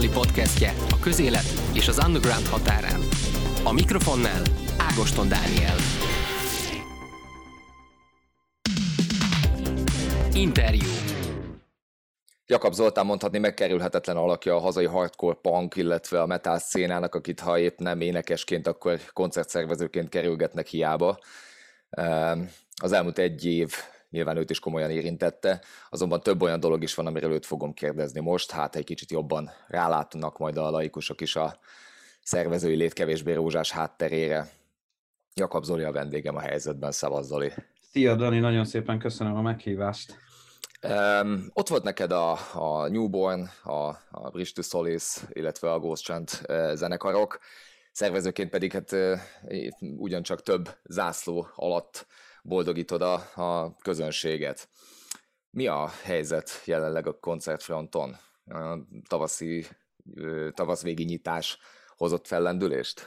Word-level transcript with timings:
azonnali 0.00 0.26
podcastje 0.26 0.72
a 0.90 0.98
közélet 0.98 1.44
és 1.74 1.88
az 1.88 2.04
underground 2.06 2.46
határán. 2.46 3.00
A 3.64 3.72
mikrofonnál 3.72 4.42
Ágoston 4.78 5.28
Dániel. 5.28 5.76
Interjú. 10.32 10.88
Jakab 12.46 12.72
Zoltán 12.72 13.06
mondhatni 13.06 13.38
megkerülhetetlen 13.38 14.16
alakja 14.16 14.54
a 14.54 14.58
hazai 14.58 14.86
hardcore 14.86 15.38
punk, 15.42 15.76
illetve 15.76 16.22
a 16.22 16.26
metal 16.26 16.58
szénának, 16.58 17.14
akit 17.14 17.40
ha 17.40 17.58
épp 17.58 17.78
nem 17.78 18.00
énekesként, 18.00 18.66
akkor 18.66 19.00
koncertszervezőként 19.12 20.08
kerülgetnek 20.08 20.66
hiába. 20.66 21.18
Ehm, 21.90 22.40
az 22.82 22.92
elmúlt 22.92 23.18
egy 23.18 23.44
év 23.44 23.74
nyilván 24.10 24.36
őt 24.36 24.50
is 24.50 24.58
komolyan 24.58 24.90
érintette, 24.90 25.60
azonban 25.90 26.20
több 26.20 26.42
olyan 26.42 26.60
dolog 26.60 26.82
is 26.82 26.94
van, 26.94 27.06
amiről 27.06 27.32
őt 27.32 27.46
fogom 27.46 27.72
kérdezni 27.72 28.20
most, 28.20 28.50
hát 28.50 28.76
egy 28.76 28.84
kicsit 28.84 29.10
jobban 29.10 29.50
rálátnak 29.66 30.38
majd 30.38 30.56
a 30.56 30.70
laikusok 30.70 31.20
is 31.20 31.36
a 31.36 31.58
szervezői 32.22 32.76
lét 32.76 32.92
kevésbé 32.92 33.32
rózsás 33.32 33.70
hátterére. 33.70 34.48
Jakab 35.34 35.64
Zoli 35.64 35.82
a 35.82 35.92
vendégem 35.92 36.36
a 36.36 36.40
helyzetben, 36.40 36.92
Szavaz 36.92 37.26
Zoli. 37.26 37.52
Szia 37.90 38.14
Dani, 38.14 38.38
nagyon 38.38 38.64
szépen 38.64 38.98
köszönöm 38.98 39.36
a 39.36 39.42
meghívást. 39.42 40.16
Um, 40.88 41.50
ott 41.52 41.68
volt 41.68 41.82
neked 41.82 42.12
a, 42.12 42.38
a 42.52 42.88
Newborn, 42.88 43.48
a, 43.62 43.88
a 44.10 44.30
Bridge 44.32 44.50
to 44.54 44.62
Solis, 44.62 45.16
illetve 45.28 45.72
a 45.72 45.78
Ghost 45.78 46.04
Chant 46.04 46.42
uh, 46.48 46.74
zenekarok, 46.74 47.38
szervezőként 47.92 48.50
pedig 48.50 48.72
hát 48.72 48.92
uh, 48.92 49.18
ugyancsak 49.98 50.42
több 50.42 50.76
zászló 50.84 51.48
alatt 51.54 52.06
boldogítod 52.42 53.02
a, 53.02 53.14
a 53.34 53.76
közönséget. 53.76 54.68
Mi 55.50 55.66
a 55.66 55.88
helyzet 56.02 56.62
jelenleg 56.64 57.06
a 57.06 57.18
koncertfronton? 57.18 58.16
A 58.44 58.78
tavaszi, 59.08 59.66
tavaszvégi 60.54 61.04
nyitás 61.04 61.58
hozott 61.96 62.26
fellendülést? 62.26 63.06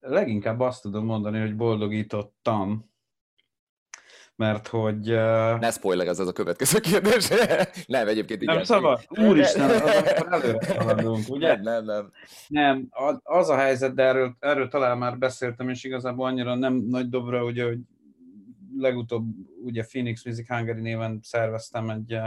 Leginkább 0.00 0.60
azt 0.60 0.82
tudom 0.82 1.04
mondani, 1.04 1.40
hogy 1.40 1.56
boldogítottam, 1.56 2.90
mert 4.40 4.68
hogy... 4.68 5.10
Uh... 5.10 5.58
Ne 5.58 5.70
spoiler, 5.70 6.06
ez 6.06 6.18
az 6.18 6.28
a 6.28 6.32
következő 6.32 6.78
kérdés. 6.78 7.28
nem, 7.86 8.08
egyébként 8.08 8.42
igen. 8.42 8.54
Nem 8.54 8.64
szabad? 8.64 9.00
Úristen, 9.08 9.70
akkor 9.70 10.32
előre 10.32 10.82
haladunk, 10.82 11.28
ugye? 11.28 11.48
Nem, 11.48 11.62
nem, 11.62 11.84
nem. 11.84 12.10
Nem, 12.48 12.88
az 13.22 13.48
a 13.48 13.56
helyzet, 13.56 13.94
de 13.94 14.02
erről, 14.02 14.36
erről 14.38 14.68
talán 14.68 14.98
már 14.98 15.18
beszéltem, 15.18 15.68
és 15.68 15.84
igazából 15.84 16.26
annyira 16.26 16.54
nem 16.54 16.74
nagy 16.74 17.08
dobra, 17.08 17.44
ugye, 17.44 17.64
hogy 17.64 17.78
legutóbb 18.80 19.26
ugye 19.62 19.84
Phoenix 19.84 20.24
Music 20.24 20.48
Hungary 20.48 20.80
néven 20.80 21.20
szerveztem 21.22 21.90
egy 21.90 22.18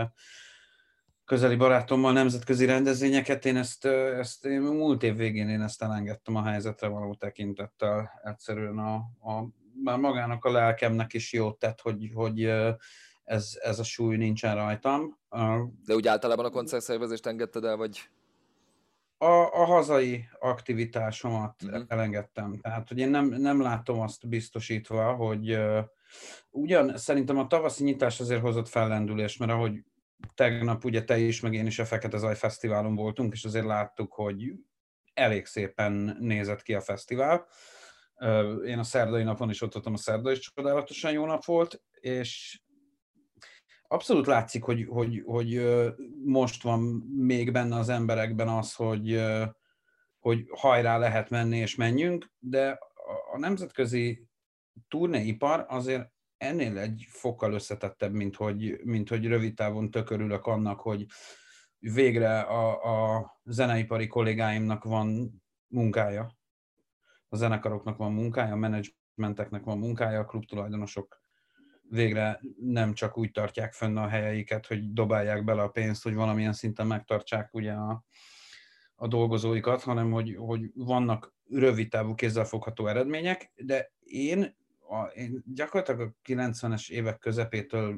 közeli 1.25 1.55
barátommal 1.55 2.11
nemzetközi 2.11 2.65
rendezvényeket, 2.65 3.45
én 3.45 3.57
ezt, 3.57 3.85
ezt 3.85 4.45
én 4.45 4.61
múlt 4.61 5.03
év 5.03 5.15
végén 5.15 5.49
én 5.49 5.61
ezt 5.61 5.81
elengedtem 5.81 6.35
a 6.35 6.43
helyzetre 6.43 6.87
való 6.87 7.15
tekintettel. 7.15 8.21
Egyszerűen 8.23 8.77
a, 8.77 8.95
a 9.29 9.47
már 9.83 9.97
magának 9.97 10.45
a 10.45 10.51
lelkemnek 10.51 11.13
is 11.13 11.33
jót 11.33 11.59
tett, 11.59 11.81
hogy, 11.81 12.11
hogy 12.13 12.51
ez, 13.23 13.59
ez 13.61 13.79
a 13.79 13.83
súly 13.83 14.15
nincsen 14.17 14.55
rajtam. 14.55 15.19
De 15.85 15.95
úgy 15.95 16.07
általában 16.07 16.45
a 16.45 16.49
koncertszervezést 16.49 17.25
engedted 17.25 17.63
el, 17.63 17.75
vagy? 17.75 18.09
A, 19.17 19.61
a 19.61 19.65
hazai 19.65 20.25
aktivitásomat 20.39 21.63
mm. 21.65 21.81
elengedtem. 21.87 22.59
Tehát, 22.61 22.87
hogy 22.87 22.97
én 22.97 23.09
nem, 23.09 23.25
nem 23.25 23.61
látom 23.61 23.99
azt 23.99 24.27
biztosítva, 24.27 25.13
hogy 25.13 25.59
ugyan 26.49 26.97
szerintem 26.97 27.37
a 27.37 27.47
tavaszi 27.47 27.83
nyitás 27.83 28.19
azért 28.19 28.41
hozott 28.41 28.67
fellendülést, 28.67 29.39
mert 29.39 29.51
ahogy 29.51 29.83
tegnap 30.35 30.83
ugye 30.83 31.03
te 31.03 31.17
is, 31.17 31.39
meg 31.39 31.53
én 31.53 31.65
is 31.65 31.79
a 31.79 31.85
Fekete 31.85 32.17
Zaj 32.17 32.35
Fesztiválon 32.35 32.95
voltunk, 32.95 33.33
és 33.33 33.43
azért 33.43 33.65
láttuk, 33.65 34.13
hogy 34.13 34.53
elég 35.13 35.45
szépen 35.45 36.17
nézett 36.19 36.61
ki 36.61 36.73
a 36.73 36.81
fesztivál. 36.81 37.47
Én 38.65 38.79
a 38.79 38.83
szerdai 38.83 39.23
napon 39.23 39.49
is 39.49 39.61
ott 39.61 39.73
voltam, 39.73 39.93
a 39.93 39.97
szerda 39.97 40.31
is 40.31 40.39
csodálatosan 40.39 41.11
jó 41.11 41.25
nap 41.25 41.45
volt, 41.45 41.81
és 41.99 42.61
abszolút 43.87 44.25
látszik, 44.25 44.63
hogy, 44.63 44.85
hogy, 44.89 45.21
hogy 45.25 45.61
most 46.23 46.63
van 46.63 46.79
még 47.17 47.51
benne 47.51 47.75
az 47.75 47.89
emberekben 47.89 48.47
az, 48.47 48.73
hogy, 48.73 49.23
hogy 50.19 50.45
hajrá 50.49 50.97
lehet 50.97 51.29
menni 51.29 51.57
és 51.57 51.75
menjünk, 51.75 52.31
de 52.39 52.79
a 53.33 53.37
nemzetközi 53.37 54.27
turnéipar 54.87 55.65
azért 55.67 56.11
ennél 56.37 56.77
egy 56.77 57.05
fokkal 57.09 57.53
összetettebb, 57.53 58.13
mint 58.13 58.35
hogy, 58.35 58.79
mint 58.83 59.09
hogy 59.09 59.25
rövid 59.25 59.53
távon 59.53 59.91
tökörülök 59.91 60.45
annak, 60.45 60.79
hogy 60.79 61.05
végre 61.79 62.39
a, 62.39 63.15
a 63.15 63.39
zeneipari 63.43 64.07
kollégáimnak 64.07 64.83
van 64.83 65.33
munkája, 65.67 66.37
a 67.29 67.35
zenekaroknak 67.35 67.97
van 67.97 68.13
munkája, 68.13 68.53
a 68.53 68.57
menedzsmenteknek 68.57 69.63
van 69.63 69.77
munkája, 69.77 70.19
a 70.19 70.25
klubtulajdonosok 70.25 71.21
végre 71.89 72.39
nem 72.59 72.93
csak 72.93 73.17
úgy 73.17 73.31
tartják 73.31 73.73
fönn 73.73 73.97
a 73.97 74.07
helyeiket, 74.07 74.65
hogy 74.67 74.93
dobálják 74.93 75.43
bele 75.43 75.61
a 75.61 75.69
pénzt, 75.69 76.03
hogy 76.03 76.13
valamilyen 76.13 76.53
szinten 76.53 76.87
megtartsák 76.87 77.53
ugye 77.53 77.71
a, 77.71 78.03
a 78.95 79.07
dolgozóikat, 79.07 79.81
hanem 79.81 80.11
hogy, 80.11 80.35
hogy 80.35 80.71
vannak 80.75 81.33
rövid 81.49 81.89
távú 81.89 82.15
kézzelfogható 82.15 82.87
eredmények, 82.87 83.51
de 83.55 83.91
én, 83.99 84.55
a, 84.89 85.03
én 85.03 85.43
gyakorlatilag 85.45 86.01
a 86.01 86.15
90-es 86.25 86.89
évek 86.89 87.19
közepétől 87.19 87.97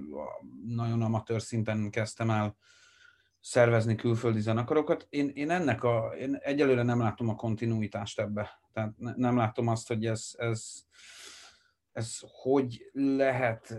nagyon 0.66 1.02
amatőr 1.02 1.42
szinten 1.42 1.90
kezdtem 1.90 2.30
el 2.30 2.58
szervezni 3.40 3.96
külföldi 3.96 4.40
zenekarokat. 4.40 5.08
Én, 5.10 5.32
én 5.34 5.50
ennek 5.50 5.84
a, 5.84 6.14
én 6.20 6.36
egyelőre 6.36 6.84
nem 6.84 7.00
látom 7.00 7.30
a 7.30 7.36
kontinuitást 7.36 8.20
ebbe. 8.20 8.60
Tehát 8.74 8.98
ne, 8.98 9.14
nem 9.16 9.38
látom 9.38 9.68
azt, 9.68 9.88
hogy 9.88 10.06
ez, 10.06 10.30
ez, 10.38 10.84
ez 11.92 12.18
hogy 12.22 12.90
lehet 12.94 13.78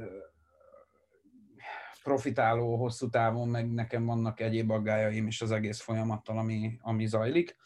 profitáló 2.03 2.77
hosszú 2.77 3.09
távon, 3.09 3.49
meg 3.49 3.73
nekem 3.73 4.05
vannak 4.05 4.41
egyéb 4.41 4.71
aggájaim 4.71 5.27
is 5.27 5.43
az 5.43 5.51
egész 5.51 5.81
folyamattal, 5.81 6.39
ami, 6.39 6.79
ami 6.83 7.07
zajlik. 7.07 7.57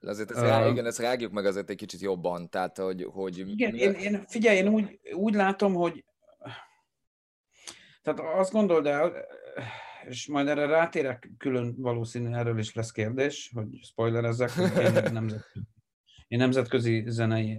Azért 0.00 0.30
ezt, 0.30 0.40
rá, 0.40 0.68
igen, 0.68 0.86
ezt 0.86 0.98
rágjuk 0.98 1.32
meg 1.32 1.46
azért 1.46 1.70
egy 1.70 1.76
kicsit 1.76 2.00
jobban, 2.00 2.50
tehát 2.50 2.78
hogy... 2.78 3.06
hogy 3.10 3.38
igen, 3.38 3.74
én, 3.74 3.92
én, 3.92 4.24
figyelj, 4.26 4.56
én 4.56 4.68
úgy, 4.68 5.00
úgy 5.12 5.34
látom, 5.34 5.74
hogy 5.74 6.04
tehát 8.02 8.20
azt 8.38 8.52
gondold 8.52 8.86
el, 8.86 9.12
és 10.08 10.26
majd 10.26 10.48
erre 10.48 10.66
rátérek, 10.66 11.30
külön 11.38 11.74
valószínű 11.76 12.32
erről 12.32 12.58
is 12.58 12.74
lesz 12.74 12.90
kérdés, 12.90 13.50
hogy 13.54 13.78
spoilerezzek, 13.82 14.50
hogy 14.50 14.82
én 14.82 14.92
nemzetközi, 15.12 15.66
én 16.28 16.38
nemzetközi 16.38 17.04
zenei 17.06 17.58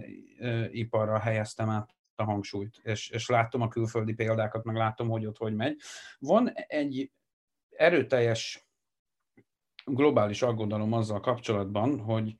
iparra 0.70 1.18
helyeztem 1.18 1.68
át 1.68 1.94
a 2.14 2.24
hangsúlyt, 2.24 2.80
és, 2.82 3.10
és 3.10 3.28
látom 3.28 3.60
a 3.60 3.68
külföldi 3.68 4.12
példákat, 4.12 4.64
meg 4.64 4.76
látom, 4.76 5.08
hogy 5.08 5.26
ott 5.26 5.36
hogy 5.36 5.54
megy. 5.54 5.76
Van 6.18 6.52
egy 6.54 7.10
erőteljes 7.70 8.69
globális 9.94 10.42
aggodalom 10.42 10.92
azzal 10.92 11.20
kapcsolatban, 11.20 12.00
hogy 12.00 12.36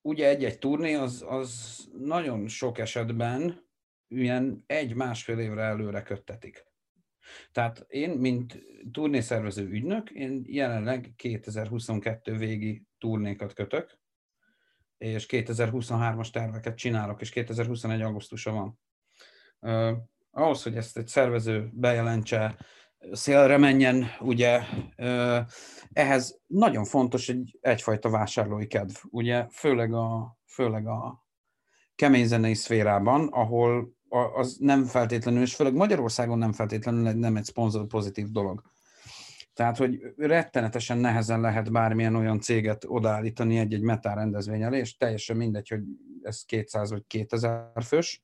ugye 0.00 0.28
egy-egy 0.28 0.58
turné 0.58 0.94
az, 0.94 1.24
az 1.28 1.78
nagyon 1.98 2.48
sok 2.48 2.78
esetben 2.78 3.68
ilyen 4.08 4.64
egy-másfél 4.66 5.38
évre 5.38 5.62
előre 5.62 6.02
köttetik. 6.02 6.68
Tehát 7.52 7.86
én, 7.88 8.10
mint 8.10 8.62
turnészervező 8.92 9.68
ügynök, 9.68 10.10
én 10.10 10.42
jelenleg 10.46 11.12
2022 11.16 12.36
végi 12.36 12.86
turnékat 12.98 13.52
kötök, 13.52 13.98
és 14.98 15.26
2023-as 15.28 16.30
terveket 16.30 16.76
csinálok, 16.76 17.20
és 17.20 17.30
2021. 17.30 18.00
augusztusa 18.00 18.52
van. 18.52 18.78
Uh, 19.60 19.98
ahhoz, 20.30 20.62
hogy 20.62 20.76
ezt 20.76 20.96
egy 20.96 21.06
szervező 21.06 21.70
bejelentse, 21.72 22.58
szélre 23.12 23.56
menjen, 23.56 24.06
ugye 24.20 24.60
ehhez 25.92 26.40
nagyon 26.46 26.84
fontos 26.84 27.28
egy, 27.28 27.58
egyfajta 27.60 28.10
vásárlói 28.10 28.66
kedv, 28.66 28.94
ugye 29.10 29.46
főleg 29.50 29.92
a, 29.92 30.38
főleg 30.46 30.86
a 30.86 31.26
kemény 31.94 32.26
zenei 32.26 32.54
szférában, 32.54 33.28
ahol 33.28 33.92
az 34.34 34.56
nem 34.60 34.84
feltétlenül, 34.84 35.42
és 35.42 35.54
főleg 35.54 35.74
Magyarországon 35.74 36.38
nem 36.38 36.52
feltétlenül 36.52 37.12
nem 37.12 37.36
egy 37.36 37.44
szponzor 37.44 37.86
pozitív 37.86 38.30
dolog. 38.30 38.62
Tehát, 39.54 39.76
hogy 39.76 40.00
rettenetesen 40.16 40.98
nehezen 40.98 41.40
lehet 41.40 41.72
bármilyen 41.72 42.14
olyan 42.14 42.40
céget 42.40 42.84
odaállítani 42.86 43.58
egy-egy 43.58 43.82
metál 43.82 44.14
rendezvény 44.14 44.62
elé, 44.62 44.78
és 44.78 44.96
teljesen 44.96 45.36
mindegy, 45.36 45.68
hogy 45.68 45.82
ez 46.22 46.42
200 46.44 46.90
vagy 46.90 47.06
2000 47.06 47.84
fős, 47.84 48.22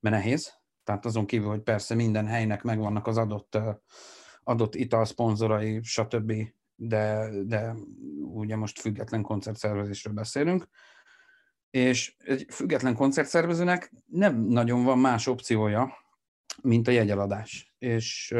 mert 0.00 0.16
nehéz. 0.16 0.61
Tehát 0.84 1.04
azon 1.04 1.26
kívül, 1.26 1.48
hogy 1.48 1.62
persze 1.62 1.94
minden 1.94 2.26
helynek 2.26 2.62
megvannak 2.62 3.06
az 3.06 3.16
adott, 3.16 3.58
adott 4.42 4.74
ital 4.74 5.04
szponzorai, 5.04 5.80
stb., 5.82 6.32
de, 6.74 7.30
de 7.44 7.74
ugye 8.20 8.56
most 8.56 8.80
független 8.80 9.22
koncertszervezésről 9.22 10.14
beszélünk 10.14 10.68
és 11.70 12.16
egy 12.18 12.46
független 12.48 12.94
koncertszervezőnek 12.94 13.92
nem 14.06 14.40
nagyon 14.40 14.84
van 14.84 14.98
más 14.98 15.26
opciója, 15.26 15.92
mint 16.62 16.88
a 16.88 16.90
jegyeladás. 16.90 17.74
És, 17.78 18.34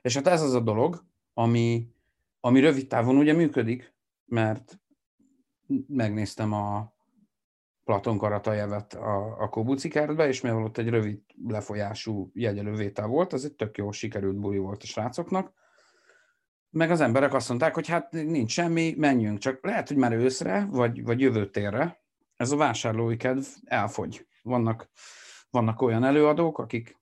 és 0.00 0.14
hát 0.14 0.26
ez 0.26 0.42
az 0.42 0.54
a 0.54 0.60
dolog, 0.60 1.04
ami 1.34 1.92
ami 2.44 2.60
rövid 2.60 2.86
távon 2.86 3.16
ugye 3.16 3.32
működik, 3.32 3.94
mert 4.24 4.80
megnéztem 5.86 6.52
a 6.52 6.91
Platon 7.84 8.18
Karatajevet 8.18 8.94
a, 8.94 9.42
a 9.42 9.48
Kobuci 9.48 9.88
kertbe, 9.88 10.28
és 10.28 10.40
mivel 10.40 10.62
ott 10.62 10.78
egy 10.78 10.88
rövid 10.88 11.20
lefolyású 11.46 12.30
jegyelővétel 12.34 13.06
volt, 13.06 13.32
az 13.32 13.44
egy 13.44 13.54
tök 13.54 13.76
jó 13.76 13.90
sikerült 13.90 14.36
buli 14.36 14.58
volt 14.58 14.82
a 14.82 14.86
srácoknak, 14.86 15.52
meg 16.70 16.90
az 16.90 17.00
emberek 17.00 17.34
azt 17.34 17.48
mondták, 17.48 17.74
hogy 17.74 17.88
hát 17.88 18.12
nincs 18.12 18.50
semmi, 18.50 18.94
menjünk, 18.96 19.38
csak 19.38 19.64
lehet, 19.64 19.88
hogy 19.88 19.96
már 19.96 20.12
őszre, 20.12 20.66
vagy, 20.70 21.02
vagy 21.04 21.20
jövő 21.20 21.50
térre 21.50 22.02
ez 22.36 22.50
a 22.50 22.56
vásárlói 22.56 23.16
kedv 23.16 23.44
elfogy. 23.64 24.26
Vannak, 24.42 24.90
vannak 25.50 25.80
olyan 25.80 26.04
előadók, 26.04 26.58
akik 26.58 27.00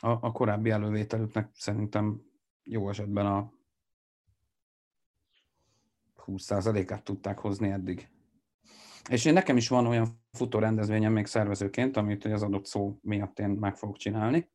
a, 0.00 0.08
a 0.08 0.32
korábbi 0.32 0.70
elővételüknek 0.70 1.50
szerintem 1.52 2.22
jó 2.62 2.88
esetben 2.88 3.26
a 3.26 3.52
20%-át 6.26 7.02
tudták 7.02 7.38
hozni 7.38 7.70
eddig. 7.70 8.08
És 9.08 9.24
én 9.24 9.32
nekem 9.32 9.56
is 9.56 9.68
van 9.68 9.86
olyan 9.86 10.20
futó 10.32 10.58
rendezvényem 10.58 11.12
még 11.12 11.26
szervezőként, 11.26 11.96
amit 11.96 12.24
az 12.24 12.42
adott 12.42 12.66
szó 12.66 12.98
miatt 13.02 13.38
én 13.38 13.48
meg 13.48 13.76
fogok 13.76 13.96
csinálni. 13.96 14.50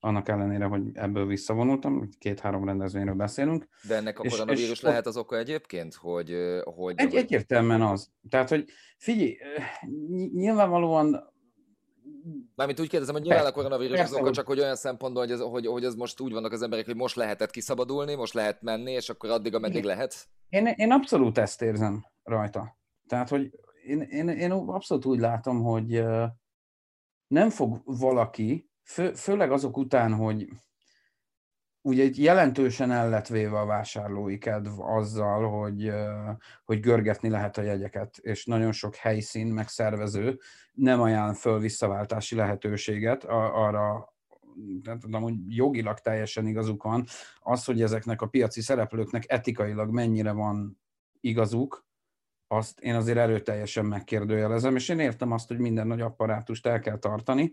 Annak 0.00 0.28
ellenére, 0.28 0.64
hogy 0.64 0.82
ebből 0.92 1.26
visszavonultam, 1.26 2.08
két-három 2.18 2.64
rendezvényről 2.64 3.14
beszélünk. 3.14 3.68
De 3.88 3.96
ennek 3.96 4.18
a 4.18 4.22
és, 4.22 4.32
koronavírus 4.32 4.70
és 4.70 4.80
lehet 4.80 5.06
az 5.06 5.16
oka 5.16 5.38
egyébként, 5.38 5.94
hogy... 5.94 6.36
hogy 6.64 6.94
egy, 6.96 7.14
egyértelműen 7.14 7.82
az. 7.82 8.10
Tehát, 8.28 8.48
hogy 8.48 8.64
figyelj, 8.98 9.36
nyilvánvalóan 10.32 11.34
Mármint 12.54 12.80
úgy 12.80 12.88
kérdezem, 12.88 13.14
hogy 13.14 13.24
nyilván 13.24 13.46
a 13.46 13.52
koronavírus 13.52 14.00
az 14.00 14.12
oka, 14.12 14.30
csak 14.30 14.46
hogy 14.46 14.60
olyan 14.60 14.76
szempontból, 14.76 15.22
hogy 15.22 15.32
ez, 15.32 15.40
hogy, 15.40 15.66
hogy 15.66 15.84
ez 15.84 15.94
most 15.94 16.20
úgy 16.20 16.32
vannak 16.32 16.52
az 16.52 16.62
emberek, 16.62 16.84
hogy 16.86 16.96
most 16.96 17.16
lehetett 17.16 17.50
kiszabadulni, 17.50 18.14
most 18.14 18.34
lehet 18.34 18.62
menni, 18.62 18.92
és 18.92 19.08
akkor 19.08 19.30
addig, 19.30 19.54
ameddig 19.54 19.84
lehet? 19.84 20.28
Én, 20.48 20.66
én 20.66 20.92
abszolút 20.92 21.38
ezt 21.38 21.62
érzem 21.62 22.06
rajta. 22.22 22.76
Tehát, 23.06 23.28
hogy 23.28 23.50
én, 23.86 24.00
én, 24.00 24.28
én 24.28 24.50
abszolút 24.50 25.04
úgy 25.04 25.18
látom, 25.18 25.62
hogy 25.62 26.04
nem 27.26 27.50
fog 27.50 27.80
valaki, 27.84 28.70
fő, 28.82 29.12
főleg 29.12 29.52
azok 29.52 29.76
után, 29.76 30.12
hogy 30.12 30.48
ugye 31.80 32.02
itt 32.02 32.16
jelentősen 32.16 32.90
el 32.90 33.24
a 33.32 33.66
vásárlói 33.66 34.38
kedv 34.38 34.80
azzal, 34.80 35.60
hogy, 35.60 35.92
hogy 36.64 36.80
görgetni 36.80 37.28
lehet 37.28 37.56
a 37.56 37.62
jegyeket, 37.62 38.18
és 38.18 38.44
nagyon 38.44 38.72
sok 38.72 38.94
helyszín, 38.94 39.46
meg 39.46 39.68
szervező 39.68 40.38
nem 40.72 41.00
ajánl 41.00 41.34
föl 41.34 41.58
visszaváltási 41.58 42.34
lehetőséget. 42.34 43.24
Arra, 43.24 44.14
nem 44.82 44.98
tudom, 44.98 45.22
hogy 45.22 45.34
jogilag 45.46 45.98
teljesen 45.98 46.46
igazuk 46.46 46.82
van, 46.82 47.04
az, 47.40 47.64
hogy 47.64 47.82
ezeknek 47.82 48.22
a 48.22 48.26
piaci 48.26 48.60
szereplőknek 48.60 49.24
etikailag 49.26 49.90
mennyire 49.90 50.32
van 50.32 50.80
igazuk, 51.20 51.86
azt 52.48 52.80
én 52.80 52.94
azért 52.94 53.18
erőteljesen 53.18 53.84
megkérdőjelezem, 53.84 54.76
és 54.76 54.88
én 54.88 54.98
értem 54.98 55.32
azt, 55.32 55.48
hogy 55.48 55.58
minden 55.58 55.86
nagy 55.86 56.00
apparátust 56.00 56.66
el 56.66 56.80
kell 56.80 56.98
tartani, 56.98 57.52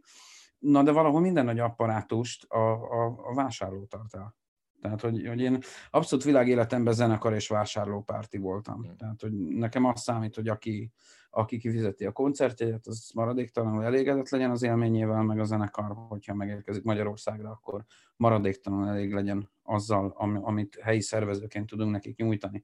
na 0.59 0.83
de 0.83 0.91
valahol 0.91 1.21
minden 1.21 1.45
nagy 1.45 1.59
apparátust 1.59 2.43
a, 2.43 2.73
a, 2.73 3.05
a 3.23 3.33
vásárló 3.33 3.85
tart 3.85 4.15
el. 4.15 4.35
Tehát, 4.83 5.01
hogy, 5.01 5.27
hogy 5.27 5.41
én 5.41 5.59
abszolút 5.89 6.25
világéletemben 6.25 6.93
zenekar 6.93 7.33
és 7.33 7.47
vásárlópárti 7.47 8.37
voltam. 8.37 8.79
Mm. 8.79 8.95
Tehát, 8.97 9.21
hogy 9.21 9.33
nekem 9.33 9.85
azt 9.85 10.03
számít, 10.03 10.35
hogy 10.35 10.47
aki, 10.47 10.91
aki 11.29 11.57
kifizeti 11.57 12.05
a 12.05 12.11
koncertjegyet, 12.11 12.87
az 12.87 13.11
maradéktalanul 13.13 13.83
elégedett 13.83 14.29
legyen 14.29 14.51
az 14.51 14.63
élményével, 14.63 15.21
meg 15.21 15.39
a 15.39 15.43
zenekar, 15.43 15.95
hogyha 16.07 16.33
megérkezik 16.33 16.83
Magyarországra, 16.83 17.49
akkor 17.49 17.85
maradéktalanul 18.15 18.87
elég 18.87 19.13
legyen 19.13 19.51
azzal, 19.63 20.13
amit 20.41 20.79
helyi 20.81 21.01
szervezőként 21.01 21.67
tudunk 21.67 21.91
nekik 21.91 22.17
nyújtani. 22.17 22.61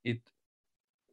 Itt 0.00 0.34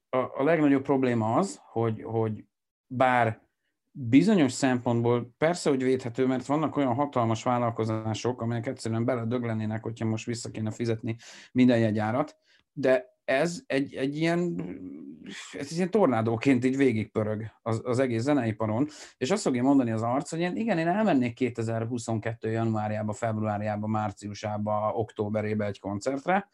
a, 0.09 0.17
a 0.17 0.43
legnagyobb 0.43 0.83
probléma 0.83 1.35
az, 1.35 1.61
hogy, 1.63 2.03
hogy 2.03 2.45
bár 2.87 3.47
bizonyos 3.91 4.51
szempontból 4.51 5.33
persze, 5.37 5.69
hogy 5.69 5.83
védhető, 5.83 6.25
mert 6.25 6.45
vannak 6.45 6.75
olyan 6.75 6.93
hatalmas 6.93 7.43
vállalkozások, 7.43 8.41
amelyek 8.41 8.67
egyszerűen 8.67 9.05
beledöglenének, 9.05 9.83
hogyha 9.83 10.05
most 10.05 10.25
vissza 10.25 10.51
kéne 10.51 10.71
fizetni 10.71 11.15
minden 11.51 11.79
jegyárat, 11.79 12.37
de 12.71 13.17
ez 13.23 13.63
egy, 13.65 13.93
egy 13.95 14.17
ilyen, 14.17 14.63
ez 15.51 15.71
ilyen 15.71 15.91
tornádóként 15.91 16.65
így 16.65 16.77
végigpörög 16.77 17.45
az, 17.61 17.81
az 17.83 17.99
egész 17.99 18.21
zeneiparon, 18.21 18.87
és 19.17 19.31
azt 19.31 19.41
fogja 19.41 19.63
mondani 19.63 19.91
az 19.91 20.01
arc, 20.01 20.29
hogy 20.29 20.39
én, 20.39 20.55
igen, 20.55 20.77
én 20.77 20.87
elmennék 20.87 21.33
2022. 21.33 22.51
januárjába, 22.51 23.13
februárjába, 23.13 23.87
márciusába, 23.87 24.91
októberébe 24.93 25.65
egy 25.65 25.79
koncertre, 25.79 26.49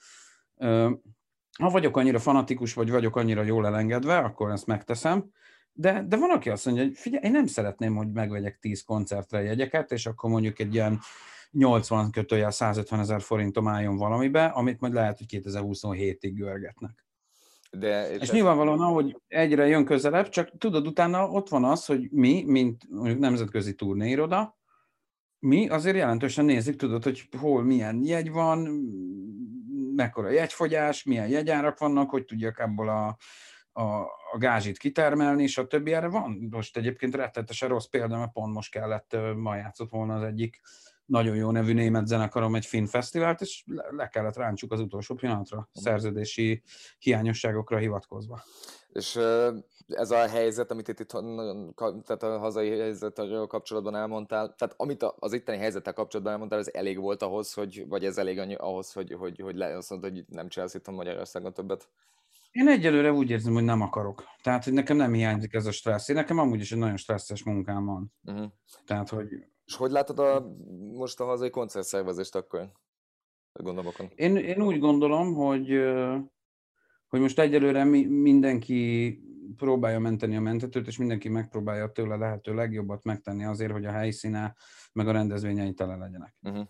ha 1.60 1.70
vagyok 1.70 1.98
annyira 1.98 2.20
fanatikus, 2.20 2.74
vagy 2.74 2.90
vagyok 2.90 3.16
annyira 3.16 3.44
jól 3.44 3.66
elengedve, 3.66 4.18
akkor 4.18 4.52
ezt 4.52 4.66
megteszem, 4.66 5.30
de, 5.78 6.04
de 6.08 6.18
van, 6.18 6.30
aki 6.30 6.50
azt 6.50 6.66
mondja, 6.66 6.84
hogy 6.84 6.98
figyelj, 6.98 7.26
én 7.26 7.32
nem 7.32 7.46
szeretném, 7.46 7.96
hogy 7.96 8.12
megvegyek 8.12 8.60
10 8.60 8.84
koncertre 8.84 9.42
jegyeket, 9.42 9.92
és 9.92 10.06
akkor 10.06 10.30
mondjuk 10.30 10.60
egy 10.60 10.74
ilyen 10.74 11.00
80 11.52 12.12
kötőjel 12.12 12.52
150 12.52 13.00
ezer 13.00 13.22
forintom 13.22 13.68
álljon 13.68 13.98
valamibe, 13.98 14.46
amit 14.46 14.80
majd 14.80 14.94
lehet, 14.94 15.18
hogy 15.18 15.42
2027-ig 15.44 16.32
görgetnek. 16.36 17.06
De, 17.72 18.12
és 18.12 18.28
te... 18.28 18.34
nyilvánvalóan, 18.34 18.80
ahogy 18.80 19.22
egyre 19.28 19.68
jön 19.68 19.86
közelebb, 19.86 20.30
csak 20.30 20.58
tudod, 20.58 20.88
utána 20.88 21.30
ott 21.30 21.50
van 21.50 21.64
az, 21.64 21.86
hogy 21.86 22.12
mi, 22.12 22.44
mint 22.48 22.90
mondjuk 22.90 23.20
nemzetközi 23.20 23.76
turnéiroda, 23.76 24.58
mi 25.40 25.68
azért 25.70 25.96
jelentősen 25.96 26.46
nézzük, 26.46 26.76
tudod, 26.76 27.04
hogy 27.04 27.30
hol 27.40 27.64
milyen 27.64 28.04
jegy 28.04 28.32
van, 28.32 28.90
mekkora 29.96 30.30
jegyfogyás, 30.30 31.04
milyen 31.04 31.28
jegyárak 31.28 31.80
vannak, 31.80 32.10
hogy 32.10 32.26
tudjak 32.26 32.60
ebből 32.60 32.90
a, 32.90 33.18
a, 33.72 34.02
a 34.32 34.38
gázsit 34.38 34.78
kitermelni, 34.78 35.44
és 35.44 35.58
a 35.58 35.68
többi 35.68 35.94
erre 35.94 36.08
van. 36.08 36.48
Most 36.52 36.78
egyébként 36.78 37.16
rettetesen 37.16 37.70
rossz 37.70 37.86
példa, 37.86 38.18
mert 38.18 38.32
pont 38.32 38.54
most 38.54 38.72
kellett, 38.72 39.18
ma 39.36 39.56
játszott 39.56 39.90
volna 39.90 40.16
az 40.16 40.24
egyik 40.24 40.62
nagyon 41.06 41.36
jó 41.36 41.52
nevű 41.52 41.74
német 41.74 42.08
zenekarom 42.08 42.56
egy 42.56 42.66
finn 42.66 42.86
fesztivált, 42.86 43.42
és 43.42 43.64
le, 43.66 43.86
le 43.90 44.08
kellett 44.08 44.36
ráncsuk 44.36 44.72
az 44.72 44.80
utolsó 44.80 45.16
pillanatra, 45.16 45.70
szerződési 45.74 46.64
hiányosságokra 47.00 47.78
hivatkozva. 47.78 48.44
És 48.90 49.20
ez 49.88 50.12
a 50.12 50.28
helyzet, 50.28 50.72
amit 50.72 50.88
itt, 50.88 51.00
itt 51.00 51.12
tehát 51.76 52.24
a 52.24 52.38
hazai 52.38 52.70
helyzetről 52.70 53.48
kapcsolatban 53.48 53.96
elmondtál, 53.96 54.56
tehát 54.58 54.74
amit 54.78 55.04
az 55.20 55.34
itteni 55.34 55.58
helyzettel 55.58 55.94
kapcsolatban 55.94 56.34
elmondtál, 56.34 56.60
ez 56.60 56.70
elég 56.74 57.00
volt 57.00 57.22
ahhoz, 57.22 57.54
hogy, 57.54 57.86
vagy 57.88 58.06
ez 58.06 58.18
elég 58.18 58.40
annyi, 58.40 58.56
ahhoz, 58.56 58.94
hogy, 58.94 59.14
hogy, 59.14 59.40
hogy 59.40 59.56
le, 59.56 59.78
azt 59.78 59.90
mondod, 59.90 60.12
hogy 60.12 60.26
nem 60.28 60.48
csinálsz 60.48 60.74
itt 60.74 60.88
a 60.88 60.92
Magyarországon 60.92 61.54
többet? 61.54 61.90
Én 62.52 62.68
egyelőre 62.68 63.12
úgy 63.12 63.30
érzem, 63.30 63.54
hogy 63.54 63.64
nem 63.64 63.82
akarok. 63.82 64.24
Tehát, 64.44 64.64
hogy 64.64 64.74
nekem 64.74 64.98
nem 64.98 65.14
hiányzik 65.14 65.54
ez 65.54 65.66
a 65.66 65.72
stressz. 65.72 66.10
Én 66.10 66.16
nekem 66.16 66.40
amúgy 66.40 66.60
is 66.60 66.72
egy 66.72 66.78
nagyon 66.78 66.98
stresszes 66.98 67.44
munkám 67.44 67.86
van. 67.86 68.14
Uh-huh. 68.24 68.52
Tehát, 68.86 69.10
hogy... 69.10 69.28
És 69.66 69.76
hogy 69.76 69.92
látod 69.92 70.20
a, 70.20 70.56
most 70.94 71.20
a 71.20 71.26
hazai 71.26 71.50
koncertszervezést 71.50 72.36
akkor? 72.36 72.72
Gondolokon. 73.54 74.12
Én, 74.16 74.36
én 74.36 74.62
úgy 74.62 74.80
gondolom, 74.80 75.34
hogy, 75.34 75.70
hogy 77.08 77.20
most 77.20 77.40
egyelőre 77.40 77.84
mindenki 77.84 79.20
próbálja 79.56 80.00
menteni 80.00 80.36
a 80.36 80.42
mentetőt, 80.42 80.88
és 80.88 80.98
mindenki 80.98 81.30
megpróbálja 81.30 81.92
tőle 81.92 82.16
lehető 82.16 82.54
legjobbat 82.54 83.04
megtenni 83.04 83.46
azért, 83.46 83.72
hogy 83.72 83.86
a 83.86 83.92
helyszíne 83.92 84.56
meg 84.94 85.08
a 85.08 85.12
rendezvényei 85.12 85.74
tele 85.74 85.96
legyenek. 85.96 86.36
Uh-huh. 86.42 86.68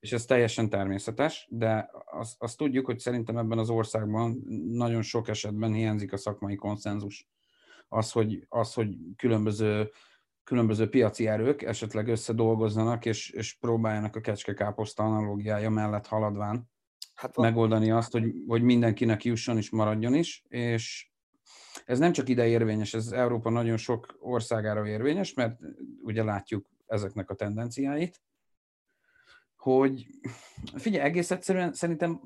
És 0.00 0.12
ez 0.12 0.24
teljesen 0.24 0.68
természetes, 0.68 1.48
de 1.50 1.90
azt, 2.04 2.42
azt 2.42 2.56
tudjuk, 2.56 2.86
hogy 2.86 2.98
szerintem 2.98 3.36
ebben 3.36 3.58
az 3.58 3.70
országban 3.70 4.42
nagyon 4.68 5.02
sok 5.02 5.28
esetben 5.28 5.72
hiányzik 5.72 6.12
a 6.12 6.16
szakmai 6.16 6.54
konszenzus. 6.54 7.28
Az, 7.88 8.12
hogy, 8.12 8.46
az, 8.48 8.74
hogy 8.74 8.96
különböző, 9.16 9.90
különböző 10.44 10.88
piaci 10.88 11.26
erők 11.26 11.62
esetleg 11.62 12.08
összedolgozzanak, 12.08 13.04
és, 13.04 13.30
és 13.30 13.54
próbáljanak 13.54 14.16
a 14.16 14.20
kecske-káposzta 14.20 15.02
analógiája 15.02 15.70
mellett 15.70 16.06
haladván 16.06 16.70
hát 17.14 17.36
megoldani 17.36 17.90
azt, 17.90 18.12
hogy, 18.12 18.32
hogy 18.46 18.62
mindenkinek 18.62 19.24
jusson 19.24 19.58
is, 19.58 19.70
maradjon 19.70 20.14
is, 20.14 20.42
és 20.48 21.10
ez 21.84 21.98
nem 21.98 22.12
csak 22.12 22.28
ide 22.28 22.46
érvényes, 22.46 22.94
ez 22.94 23.12
Európa 23.12 23.50
nagyon 23.50 23.76
sok 23.76 24.16
országára 24.20 24.86
érvényes, 24.86 25.34
mert 25.34 25.58
ugye 26.02 26.22
látjuk 26.22 26.66
ezeknek 26.86 27.30
a 27.30 27.34
tendenciáit, 27.34 28.22
hogy 29.56 30.06
figyelj, 30.74 31.04
egész 31.04 31.30
egyszerűen 31.30 31.72
szerintem 31.72 32.20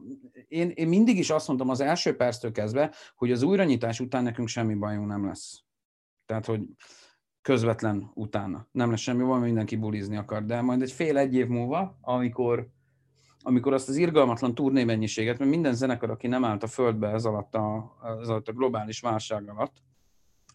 én, 0.48 0.70
én 0.70 0.88
mindig 0.88 1.18
is 1.18 1.30
azt 1.30 1.46
mondtam 1.46 1.68
az 1.68 1.80
első 1.80 2.16
perctől 2.16 2.52
kezdve, 2.52 2.94
hogy 3.14 3.32
az 3.32 3.42
újranyitás 3.42 4.00
után 4.00 4.22
nekünk 4.22 4.48
semmi 4.48 4.74
bajunk 4.74 5.06
nem 5.06 5.26
lesz. 5.26 5.62
Tehát, 6.26 6.46
hogy 6.46 6.62
közvetlen 7.46 8.10
utána. 8.14 8.66
Nem 8.72 8.90
lesz 8.90 9.00
semmi, 9.00 9.22
van 9.22 9.40
mindenki 9.40 9.76
bulizni 9.76 10.16
akar, 10.16 10.44
de 10.44 10.60
majd 10.60 10.82
egy 10.82 10.92
fél-egy 10.92 11.34
év 11.34 11.46
múlva, 11.46 11.98
amikor 12.00 12.68
amikor 13.42 13.72
azt 13.72 13.88
az 13.88 13.96
irgalmatlan 13.96 14.54
turné 14.54 14.84
mennyiséget, 14.84 15.38
mert 15.38 15.50
minden 15.50 15.74
zenekar, 15.74 16.10
aki 16.10 16.26
nem 16.26 16.44
állt 16.44 16.62
a 16.62 16.66
földbe 16.66 17.08
ez 17.08 17.24
alatt 17.24 17.54
a, 17.54 17.96
ez 18.20 18.28
alatt 18.28 18.48
a 18.48 18.52
globális 18.52 19.00
válság 19.00 19.48
alatt, 19.48 19.76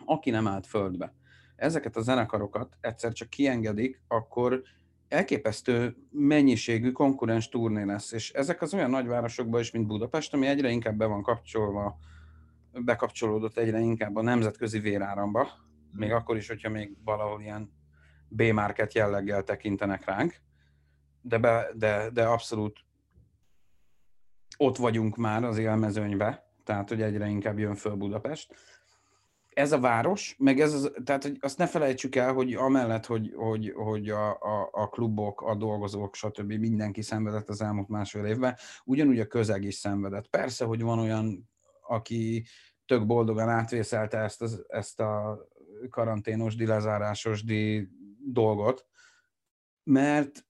aki 0.06 0.30
nem 0.30 0.48
állt 0.48 0.68
földbe, 0.68 1.14
ezeket 1.56 1.96
a 1.96 2.02
zenekarokat 2.02 2.78
egyszer 2.82 3.14
csak 3.14 3.30
kiengedik, 3.30 4.02
akkor 4.08 4.62
elképesztő 5.08 5.96
mennyiségű 6.10 6.92
konkurens 6.92 7.50
turné 7.50 7.84
lesz, 7.84 8.12
és 8.12 8.32
ezek 8.32 8.62
az 8.62 8.74
olyan 8.74 8.90
nagyvárosokban 8.90 9.60
is, 9.60 9.72
mint 9.72 9.88
Budapest, 9.88 10.34
ami 10.34 10.48
egyre 10.48 10.70
inkább 10.70 10.98
be 10.98 11.06
van 11.06 11.22
kapcsolva, 11.22 11.98
bekapcsolódott 12.72 13.58
egyre 13.58 13.80
inkább 13.80 14.16
a 14.16 14.22
nemzetközi 14.22 14.80
véráramba, 14.80 15.70
még 15.94 16.12
akkor 16.12 16.38
is, 16.38 16.48
hogyha 16.48 16.70
még 16.70 16.98
valahol 17.04 17.42
ilyen 17.42 17.72
B-market 18.28 18.94
jelleggel 18.94 19.44
tekintenek 19.44 20.06
ránk, 20.06 20.36
de, 21.22 21.38
be, 21.38 21.72
de, 21.74 22.10
de 22.10 22.26
abszolút 22.26 22.80
ott 24.58 24.78
vagyunk 24.78 25.16
már 25.16 25.44
az 25.44 25.58
élmezőnybe, 25.58 26.52
tehát 26.64 26.90
hogy 26.90 27.02
egyre 27.02 27.28
inkább 27.28 27.60
jön 27.60 27.76
föl 27.76 27.96
Budapest. 27.96 28.56
Ez 29.50 29.72
a 29.72 29.80
város, 29.80 30.36
meg 30.40 30.60
ez 30.60 30.74
az, 30.74 30.92
tehát 31.04 31.24
hogy 31.24 31.38
azt 31.40 31.58
ne 31.58 31.68
felejtsük 31.68 32.16
el, 32.16 32.34
hogy 32.34 32.54
amellett, 32.54 33.06
hogy, 33.06 33.34
hogy, 33.36 33.72
hogy 33.76 34.10
a, 34.10 34.30
a, 34.30 34.70
a 34.72 34.88
klubok, 34.90 35.42
a 35.42 35.56
dolgozók, 35.56 36.16
stb. 36.16 36.52
mindenki 36.52 37.02
szenvedett 37.02 37.50
az 37.50 37.62
elmúlt 37.62 37.88
másfél 37.88 38.26
évben, 38.26 38.56
ugyanúgy 38.84 39.20
a 39.20 39.28
közeg 39.28 39.64
is 39.64 39.76
szenvedett. 39.76 40.28
Persze, 40.28 40.66
hogy 40.66 40.82
van 40.82 41.00
olyan, 41.00 41.50
aki 41.88 42.46
tök 42.86 43.06
boldogan 43.06 43.50
átvészelte 43.50 44.18
ezt, 44.18 44.42
az, 44.42 44.64
ezt 44.68 45.00
a 45.00 45.40
karanténos, 45.90 46.56
lezárásos 46.58 47.44
dolgot, 48.26 48.86
mert 49.84 50.46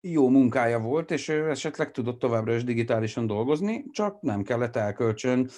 jó 0.00 0.28
munkája 0.28 0.78
volt, 0.78 1.10
és 1.10 1.28
ő 1.28 1.50
esetleg 1.50 1.90
tudott 1.90 2.18
továbbra 2.18 2.54
is 2.54 2.64
digitálisan 2.64 3.26
dolgozni, 3.26 3.84
csak 3.90 4.20
nem 4.20 4.42
kellett 4.42 4.76
elkölcsön 4.76 5.48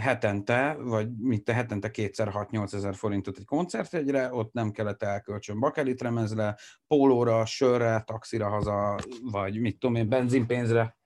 hetente, 0.00 0.76
vagy 0.80 1.16
mit 1.16 1.44
te 1.44 1.52
hetente 1.54 1.90
kétszer 1.90 2.30
6-8 2.32 2.74
ezer 2.74 2.94
forintot 2.94 3.38
egy 3.38 3.44
koncertjegyre, 3.44 4.32
ott 4.32 4.52
nem 4.52 4.70
kellett 4.70 5.02
elkölcsön 5.02 5.60
bakelit 5.60 6.02
remezle, 6.02 6.58
pólóra, 6.86 7.46
sörre, 7.46 8.02
taxira 8.06 8.48
haza, 8.48 8.98
vagy 9.22 9.60
mit 9.60 9.78
tudom 9.78 9.96
én, 9.96 10.08
benzinpénzre. 10.08 10.96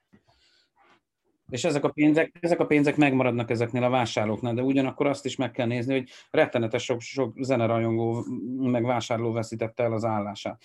És 1.49 1.63
ezek 1.63 1.83
a 1.83 1.89
pénzek, 1.89 2.37
ezek 2.39 2.59
a 2.59 2.65
pénzek 2.65 2.97
megmaradnak 2.97 3.49
ezeknél 3.49 3.83
a 3.83 3.89
vásárlóknál, 3.89 4.53
de 4.53 4.61
ugyanakkor 4.61 5.07
azt 5.07 5.25
is 5.25 5.35
meg 5.35 5.51
kell 5.51 5.67
nézni, 5.67 5.93
hogy 5.93 6.09
rettenetes 6.31 6.83
sok, 6.83 7.01
sok 7.01 7.33
zenerajongó 7.39 8.25
meg 8.57 8.83
vásárló 8.83 9.31
veszítette 9.31 9.83
el 9.83 9.93
az 9.93 10.05
állását. 10.05 10.61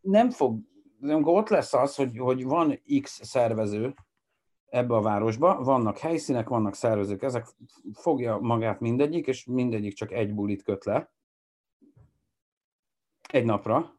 Nem 0.00 0.30
fog 0.30 0.58
amikor 1.02 1.38
ott 1.38 1.48
lesz 1.48 1.74
az, 1.74 1.94
hogy, 1.94 2.18
hogy 2.18 2.44
van 2.44 2.80
X 3.00 3.20
szervező 3.24 3.94
ebbe 4.66 4.94
a 4.94 5.00
városba, 5.00 5.62
vannak 5.62 5.98
helyszínek, 5.98 6.48
vannak 6.48 6.74
szervezők, 6.74 7.22
ezek 7.22 7.46
fogja 7.92 8.38
magát 8.38 8.80
mindegyik, 8.80 9.26
és 9.26 9.44
mindegyik 9.44 9.94
csak 9.94 10.12
egy 10.12 10.34
bulit 10.34 10.62
köt 10.62 10.84
le 10.84 11.10
egy 13.28 13.44
napra. 13.44 13.95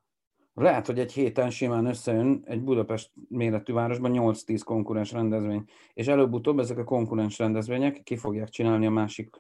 Lehet, 0.59 0.85
hogy 0.85 0.99
egy 0.99 1.13
héten 1.13 1.49
simán 1.49 1.85
összejön 1.85 2.43
egy 2.45 2.61
Budapest 2.61 3.11
méretű 3.29 3.73
városban 3.73 4.11
8-10 4.13 4.61
konkurens 4.65 5.11
rendezvény, 5.11 5.63
és 5.93 6.07
előbb-utóbb 6.07 6.59
ezek 6.59 6.77
a 6.77 6.83
konkurens 6.83 7.37
rendezvények 7.37 8.03
ki 8.03 8.15
fogják 8.15 8.49
csinálni 8.49 8.85
a, 8.85 8.89
másik, 8.89 9.35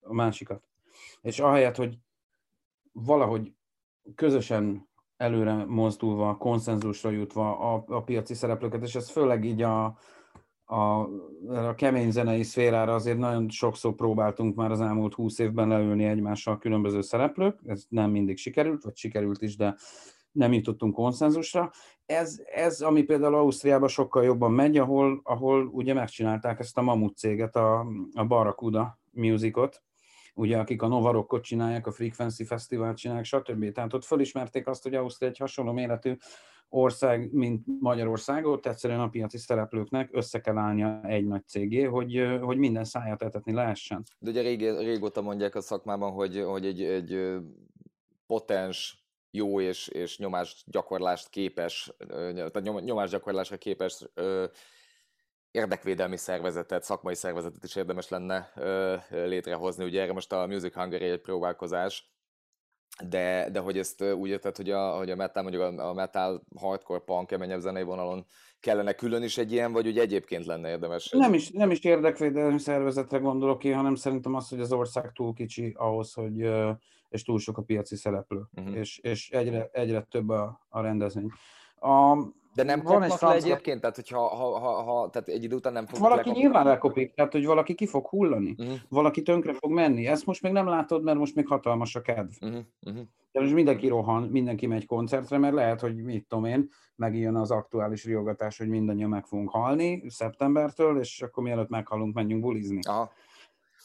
a 0.00 0.14
másikat. 0.14 0.68
És 1.22 1.38
ahelyett, 1.38 1.76
hogy 1.76 1.98
valahogy 2.92 3.52
közösen 4.14 4.88
előre 5.16 5.64
mozdulva, 5.64 6.36
konszenzusra 6.36 7.10
jutva 7.10 7.58
a, 7.58 7.84
a 7.86 8.02
piaci 8.02 8.34
szereplőket, 8.34 8.82
és 8.82 8.94
ez 8.94 9.10
főleg 9.10 9.44
így 9.44 9.62
a, 9.62 9.98
a, 10.64 11.08
a 11.46 11.74
kemény 11.74 12.10
zenei 12.10 12.42
szférára 12.42 12.94
azért 12.94 13.18
nagyon 13.18 13.48
sokszor 13.48 13.94
próbáltunk 13.94 14.54
már 14.54 14.70
az 14.70 14.80
elmúlt 14.80 15.14
húsz 15.14 15.38
évben 15.38 15.68
leülni 15.68 16.04
egymással 16.04 16.58
különböző 16.58 17.00
szereplők, 17.00 17.60
ez 17.66 17.84
nem 17.88 18.10
mindig 18.10 18.36
sikerült, 18.36 18.82
vagy 18.82 18.96
sikerült 18.96 19.42
is, 19.42 19.56
de 19.56 19.76
nem 20.32 20.52
jutottunk 20.52 20.94
konszenzusra. 20.94 21.70
Ez, 22.06 22.42
ez 22.52 22.80
ami 22.80 23.02
például 23.02 23.34
Ausztriában 23.34 23.88
sokkal 23.88 24.24
jobban 24.24 24.52
megy, 24.52 24.78
ahol, 24.78 25.20
ahol 25.22 25.66
ugye 25.66 25.94
megcsinálták 25.94 26.58
ezt 26.58 26.78
a 26.78 26.82
mamut 26.82 27.16
céget, 27.16 27.56
a, 27.56 27.86
a 28.14 28.24
Barracuda 28.24 28.98
musicot, 29.10 29.82
ugye 30.34 30.58
akik 30.58 30.82
a 30.82 30.88
Novarokkot 30.88 31.42
csinálják, 31.42 31.86
a 31.86 31.92
Frequency 31.92 32.44
Festival 32.44 32.94
csinálják, 32.94 33.24
stb. 33.24 33.72
Tehát 33.72 33.94
ott 33.94 34.04
fölismerték 34.04 34.66
azt, 34.66 34.82
hogy 34.82 34.94
Ausztria 34.94 35.28
egy 35.28 35.38
hasonló 35.38 35.72
méretű 35.72 36.16
ország, 36.68 37.32
mint 37.32 37.66
Magyarország, 37.80 38.46
ott 38.46 38.66
egyszerűen 38.66 39.00
a 39.00 39.08
piaci 39.08 39.38
szereplőknek 39.38 40.08
össze 40.12 40.40
kell 40.40 40.58
állnia 40.58 41.00
egy 41.02 41.26
nagy 41.26 41.46
cégé, 41.46 41.82
hogy, 41.82 42.38
hogy 42.40 42.58
minden 42.58 42.84
száját 42.84 43.22
etetni 43.22 43.52
lehessen. 43.52 44.02
De 44.18 44.30
ugye 44.30 44.42
rég, 44.42 44.60
régóta 44.60 45.22
mondják 45.22 45.54
a 45.54 45.60
szakmában, 45.60 46.12
hogy, 46.12 46.42
hogy 46.42 46.66
egy, 46.66 46.82
egy 46.82 47.36
potens 48.26 49.04
jó 49.30 49.60
és, 49.60 49.88
és 49.88 50.18
nyomásgyakorlást 50.18 51.28
képes, 51.28 51.92
tehát 52.08 52.84
nyomásgyakorlásra 52.84 53.56
képes 53.56 54.04
érdekvédelmi 55.50 56.16
szervezetet, 56.16 56.82
szakmai 56.82 57.14
szervezetet 57.14 57.64
is 57.64 57.76
érdemes 57.76 58.08
lenne 58.08 58.52
létrehozni. 59.10 59.84
Ugye 59.84 60.02
erre 60.02 60.12
most 60.12 60.32
a 60.32 60.46
Music 60.46 60.74
Hungary 60.74 61.04
egy 61.04 61.20
próbálkozás, 61.20 62.12
de, 63.08 63.48
de 63.50 63.60
hogy 63.60 63.78
ezt 63.78 64.02
úgy 64.02 64.28
érted, 64.28 64.56
hogy 64.56 64.70
a, 64.70 64.96
hogy 64.96 65.10
a 65.10 65.16
metal, 65.16 65.42
mondjuk 65.42 65.62
a, 65.62 65.92
metal 65.92 66.42
hardcore 66.56 67.00
punk 67.00 67.26
keményebb 67.26 67.60
zenei 67.60 67.82
vonalon 67.82 68.26
kellene 68.60 68.92
külön 68.92 69.22
is 69.22 69.38
egy 69.38 69.52
ilyen, 69.52 69.72
vagy 69.72 69.86
úgy 69.86 69.98
egyébként 69.98 70.46
lenne 70.46 70.68
érdemes? 70.68 71.10
Nem 71.10 71.34
is, 71.34 71.50
nem 71.50 71.70
is 71.70 71.80
érdekvédelmi 71.80 72.58
szervezetre 72.58 73.18
gondolok 73.18 73.64
én, 73.64 73.74
hanem 73.74 73.94
szerintem 73.94 74.34
az, 74.34 74.48
hogy 74.48 74.60
az 74.60 74.72
ország 74.72 75.12
túl 75.12 75.32
kicsi 75.32 75.74
ahhoz, 75.76 76.12
hogy 76.12 76.50
és 77.10 77.22
túl 77.22 77.38
sok 77.38 77.58
a 77.58 77.62
piaci 77.62 77.96
szereplő, 77.96 78.42
uh-huh. 78.56 78.76
és, 78.76 78.98
és 78.98 79.30
egyre, 79.30 79.68
egyre 79.72 80.06
több 80.10 80.28
a, 80.28 80.60
a 80.68 80.80
rendezvény. 80.80 81.30
A, 81.80 82.16
de 82.54 82.62
nem 82.62 82.80
van 82.82 83.02
egy 83.02 83.12
le 83.20 83.32
egyébként? 83.32 83.80
Tehát, 83.80 83.96
hogyha 83.96 84.28
ha, 84.28 84.58
ha, 84.58 84.82
ha, 84.82 85.10
tehát 85.10 85.28
egy 85.28 85.44
idő 85.44 85.54
után 85.54 85.72
nem 85.72 85.86
fog 85.86 85.98
Valaki 85.98 86.18
lekopni. 86.18 86.40
nyilván 86.40 86.66
lekopik, 86.66 87.14
tehát 87.14 87.32
hogy 87.32 87.46
valaki 87.46 87.74
ki 87.74 87.86
fog 87.86 88.06
hullani, 88.06 88.54
uh-huh. 88.58 88.76
valaki 88.88 89.22
tönkre 89.22 89.52
fog 89.52 89.70
menni. 89.70 90.06
Ezt 90.06 90.26
most 90.26 90.42
még 90.42 90.52
nem 90.52 90.66
látod, 90.66 91.02
mert 91.02 91.18
most 91.18 91.34
még 91.34 91.46
hatalmas 91.46 91.94
a 91.94 92.00
kedv. 92.00 92.32
Uh-huh. 92.40 92.60
Uh-huh. 92.86 93.02
De 93.32 93.40
most 93.40 93.52
mindenki 93.52 93.88
rohan, 93.88 94.22
mindenki 94.22 94.66
megy 94.66 94.86
koncertre, 94.86 95.38
mert 95.38 95.54
lehet, 95.54 95.80
hogy 95.80 96.02
mit 96.02 96.26
tudom 96.28 96.44
én, 96.44 96.68
megjön 96.96 97.36
az 97.36 97.50
aktuális 97.50 98.04
riogatás, 98.04 98.58
hogy 98.58 98.68
mindannyian 98.68 99.08
meg 99.08 99.26
fogunk 99.26 99.50
halni 99.50 100.02
szeptembertől, 100.08 100.98
és 100.98 101.22
akkor 101.22 101.42
mielőtt 101.42 101.68
meghalunk, 101.68 102.14
menjünk 102.14 102.42
bulizni. 102.42 102.78
Aha. 102.82 103.12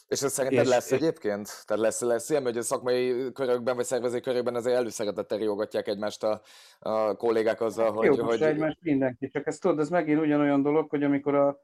És 0.08 0.22
ez 0.22 0.32
szerinted 0.32 0.64
és, 0.64 0.70
lesz 0.70 0.92
egyébként? 0.92 1.64
Tehát 1.64 1.82
lesz, 1.82 2.00
lesz 2.00 2.30
ilyen, 2.30 2.42
hogy 2.42 2.56
a 2.56 2.62
szakmai 2.62 3.32
körökben, 3.32 3.76
vagy 3.76 3.84
szervezői 3.84 4.20
körökben 4.20 4.54
azért 4.54 4.76
előszeretettel 4.76 5.38
riogatják 5.38 5.88
egymást 5.88 6.22
a, 6.22 6.40
a 6.78 7.14
kollégák 7.16 7.60
azzal, 7.60 7.92
hogy... 7.92 8.06
Jó, 8.16 8.24
hogy... 8.24 8.42
egymást 8.42 8.78
mindenki, 8.80 9.28
csak 9.28 9.46
ezt 9.46 9.60
tudod, 9.60 9.78
ez 9.78 9.88
megint 9.88 10.20
ugyanolyan 10.20 10.62
dolog, 10.62 10.90
hogy 10.90 11.02
amikor 11.02 11.34
a, 11.34 11.60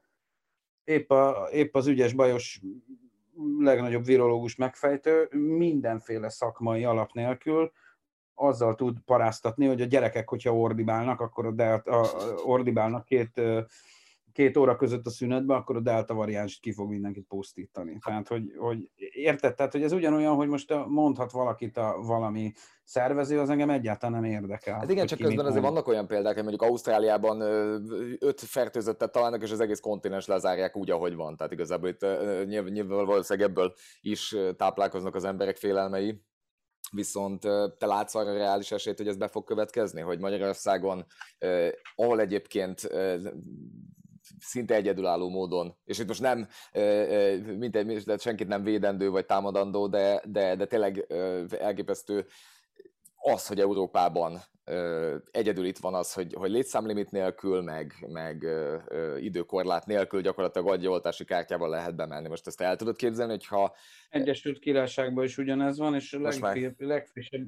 épp, 0.83 1.11
a, 1.11 1.47
épp 1.51 1.75
az 1.75 1.87
ügyes 1.87 2.13
bajos 2.13 2.61
legnagyobb 3.59 4.05
virológus 4.05 4.55
megfejtő 4.55 5.27
mindenféle 5.31 6.29
szakmai 6.29 6.83
alap 6.83 7.11
nélkül 7.11 7.71
azzal 8.33 8.75
tud 8.75 8.97
paráztatni, 9.05 9.65
hogy 9.65 9.81
a 9.81 9.85
gyerekek, 9.85 10.29
hogyha 10.29 10.57
ordibálnak, 10.57 11.19
akkor 11.19 11.45
a, 11.45 11.63
a, 11.73 11.81
a 11.85 12.05
ordibálnak 12.45 13.05
két 13.05 13.41
két 14.33 14.57
óra 14.57 14.75
között 14.75 15.05
a 15.05 15.09
szünetben, 15.09 15.57
akkor 15.57 15.75
a 15.75 15.79
delta 15.79 16.13
variáns 16.13 16.59
ki 16.59 16.71
fog 16.71 16.89
mindenkit 16.89 17.25
posztítani. 17.27 17.97
Tehát, 18.05 18.27
hogy, 18.27 18.43
hogy 18.57 18.89
érted? 19.13 19.55
Tehát, 19.55 19.71
hogy 19.71 19.83
ez 19.83 19.91
ugyanolyan, 19.91 20.35
hogy 20.35 20.47
most 20.47 20.73
mondhat 20.87 21.31
valakit 21.31 21.77
a 21.77 22.01
valami 22.01 22.51
szervező, 22.83 23.39
az 23.39 23.49
engem 23.49 23.69
egyáltalán 23.69 24.21
nem 24.21 24.31
érdekel. 24.31 24.73
Hát 24.73 24.89
igen, 24.89 25.05
csak 25.05 25.19
közben 25.19 25.45
azért 25.45 25.63
vannak 25.63 25.87
olyan 25.87 26.07
példák, 26.07 26.33
hogy 26.33 26.43
mondjuk 26.43 26.69
Ausztráliában 26.69 27.41
öt 28.19 28.39
fertőzöttet 28.39 29.11
találnak, 29.11 29.41
és 29.41 29.51
az 29.51 29.59
egész 29.59 29.79
kontinens 29.79 30.25
lezárják 30.25 30.75
úgy, 30.75 30.91
ahogy 30.91 31.15
van. 31.15 31.35
Tehát 31.37 31.51
igazából 31.51 31.89
itt 31.89 32.05
nyilván 32.45 33.05
valószínűleg 33.05 33.49
ebből 33.49 33.73
is 34.01 34.35
táplálkoznak 34.57 35.15
az 35.15 35.23
emberek 35.23 35.57
félelmei. 35.57 36.21
Viszont 36.91 37.39
te 37.77 37.85
látsz 37.85 38.15
arra 38.15 38.33
reális 38.33 38.71
esélyt, 38.71 38.97
hogy 38.97 39.07
ez 39.07 39.17
be 39.17 39.27
fog 39.27 39.43
következni, 39.43 40.01
hogy 40.01 40.19
Magyarországon, 40.19 41.05
ahol 41.95 42.19
egyébként 42.19 42.89
szinte 44.43 44.75
egyedülálló 44.75 45.29
módon, 45.29 45.75
és 45.85 45.99
itt 45.99 46.07
most 46.07 46.21
nem 46.21 46.47
mindegy, 47.57 48.03
senkit 48.17 48.47
nem 48.47 48.63
védendő 48.63 49.09
vagy 49.09 49.25
támadandó, 49.25 49.87
de, 49.87 50.21
de, 50.25 50.55
de 50.55 50.65
tényleg 50.65 51.05
elképesztő 51.59 52.25
az, 53.15 53.47
hogy 53.47 53.59
Európában 53.59 54.41
egyedül 55.31 55.65
itt 55.65 55.77
van 55.77 55.93
az, 55.93 56.13
hogy, 56.13 56.33
hogy 56.33 56.51
létszámlimit 56.51 57.11
nélkül, 57.11 57.61
meg, 57.61 57.93
meg 58.07 58.47
időkorlát 59.19 59.85
nélkül 59.85 60.21
gyakorlatilag 60.21 60.67
agyoltási 60.67 61.25
kártyával 61.25 61.69
lehet 61.69 61.95
bemenni. 61.95 62.27
Most 62.27 62.47
ezt 62.47 62.61
el 62.61 62.75
tudod 62.75 62.95
képzelni, 62.95 63.31
hogyha... 63.31 63.75
Egyesült 64.09 64.59
Királyságban 64.59 65.23
is 65.23 65.37
ugyanez 65.37 65.77
van, 65.77 65.95
és 65.95 66.13
a 66.13 66.19
legfrissebb, 66.19 66.81
legfrissebb 66.81 67.47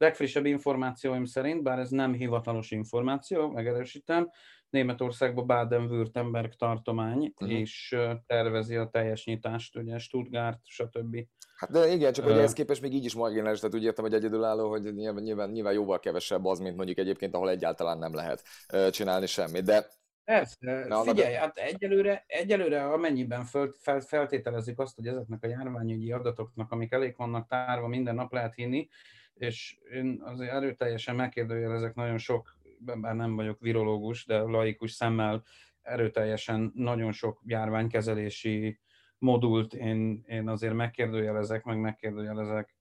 legfrissebb 0.00 0.44
információim 0.44 1.24
szerint, 1.24 1.62
bár 1.62 1.78
ez 1.78 1.90
nem 1.90 2.12
hivatalos 2.12 2.70
információ, 2.70 3.50
megerősítem, 3.50 4.30
Németországban 4.70 5.46
Baden-Württemberg 5.46 6.54
tartomány, 6.54 7.32
uh-huh. 7.36 7.58
és 7.58 7.96
tervezi 8.26 8.76
a 8.76 8.88
teljes 8.88 9.24
nyitást, 9.24 9.76
ugye 9.76 9.98
Stuttgart, 9.98 10.58
stb. 10.64 11.26
Hát 11.56 11.70
de 11.70 11.92
igen, 11.92 12.12
csak 12.12 12.24
hogy 12.24 12.36
ehhez 12.36 12.52
képest 12.52 12.82
még 12.82 12.94
így 12.94 13.04
is 13.04 13.14
marginális, 13.14 13.58
tehát 13.58 13.74
úgy 13.74 13.84
értem, 13.84 14.04
hogy 14.04 14.14
egyedülálló, 14.14 14.68
hogy 14.68 14.94
nyilván, 14.94 15.22
nyilván, 15.22 15.50
nyilván 15.50 15.72
jóval 15.72 15.98
kevesebb 15.98 16.44
az, 16.44 16.58
mint 16.58 16.76
mondjuk 16.76 16.98
egyébként, 16.98 17.34
ahol 17.34 17.50
egyáltalán 17.50 17.98
nem 17.98 18.14
lehet 18.14 18.42
csinálni 18.90 19.26
semmit, 19.26 19.64
de 19.64 19.86
Persze, 20.24 20.84
Na, 20.88 21.02
figyelj, 21.02 21.34
hát 21.34 21.56
egyelőre, 21.56 22.24
egyelőre 22.26 22.84
amennyiben 22.84 23.44
föl, 23.44 23.74
fel, 23.78 24.00
feltételezik 24.00 24.78
azt, 24.78 24.96
hogy 24.96 25.06
ezeknek 25.06 25.44
a 25.44 25.48
járványügyi 25.48 26.12
adatoknak, 26.12 26.72
amik 26.72 26.92
elég 26.92 27.14
vannak 27.16 27.48
tárva, 27.48 27.86
minden 27.86 28.14
nap 28.14 28.32
lehet 28.32 28.54
hinni, 28.54 28.88
és 29.40 29.78
én 29.92 30.20
azért 30.24 30.52
erőteljesen 30.52 31.14
megkérdőjelezek 31.14 31.94
nagyon 31.94 32.18
sok, 32.18 32.58
bár 33.00 33.14
nem 33.14 33.36
vagyok 33.36 33.60
virológus, 33.60 34.26
de 34.26 34.38
laikus 34.38 34.92
szemmel 34.92 35.42
erőteljesen 35.82 36.72
nagyon 36.74 37.12
sok 37.12 37.40
járványkezelési 37.44 38.80
modult 39.18 39.74
én, 39.74 40.24
én 40.26 40.48
azért 40.48 40.74
megkérdőjelezek, 40.74 41.64
meg 41.64 41.78
megkérdőjelezek 41.78 42.76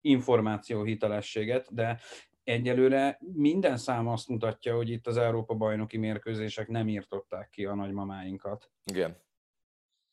információ 0.00 0.82
hitelességet, 0.82 1.74
de 1.74 2.00
egyelőre 2.44 3.18
minden 3.32 3.76
szám 3.76 4.08
azt 4.08 4.28
mutatja, 4.28 4.74
hogy 4.74 4.90
itt 4.90 5.06
az 5.06 5.16
Európa 5.16 5.54
bajnoki 5.54 5.96
mérkőzések 5.96 6.68
nem 6.68 6.88
írtották 6.88 7.50
ki 7.50 7.64
a 7.64 7.74
nagymamáinkat. 7.74 8.70
Igen. 8.84 9.16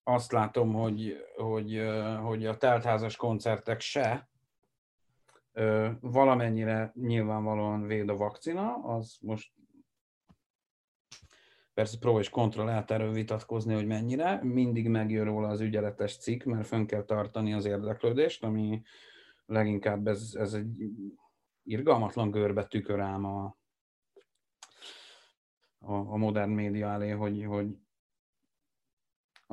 Azt 0.03 0.31
látom, 0.31 0.73
hogy, 0.73 1.25
hogy, 1.35 1.81
hogy 2.21 2.45
a 2.45 2.57
teltházas 2.57 3.15
koncertek 3.15 3.79
se, 3.79 4.29
valamennyire 6.00 6.91
nyilvánvalóan 6.95 7.88
véd 7.88 8.10
a 8.10 8.15
vakcina, 8.15 8.74
az 8.75 9.17
most 9.22 9.51
persze 11.74 11.98
pro 11.98 12.19
és 12.19 12.29
kontra 12.29 12.63
lehet 12.63 12.91
erről 12.91 13.12
vitatkozni, 13.12 13.74
hogy 13.74 13.88
mennyire. 13.88 14.39
Mindig 14.43 14.88
megjön 14.88 15.25
róla 15.25 15.48
az 15.48 15.60
ügyeletes 15.60 16.17
cikk, 16.17 16.43
mert 16.43 16.67
fönn 16.67 16.86
kell 16.86 17.03
tartani 17.03 17.53
az 17.53 17.65
érdeklődést, 17.65 18.43
ami 18.43 18.81
leginkább 19.45 20.07
ez, 20.07 20.33
ez 20.33 20.53
egy 20.53 20.91
irgalmatlan 21.63 22.31
görbe 22.31 22.67
tükör 22.67 23.00
ám 23.00 23.25
a, 23.25 23.57
a, 25.79 25.93
a 25.93 26.17
modern 26.17 26.51
média 26.51 26.88
elé, 26.88 27.10
hogy, 27.10 27.45
hogy 27.45 27.77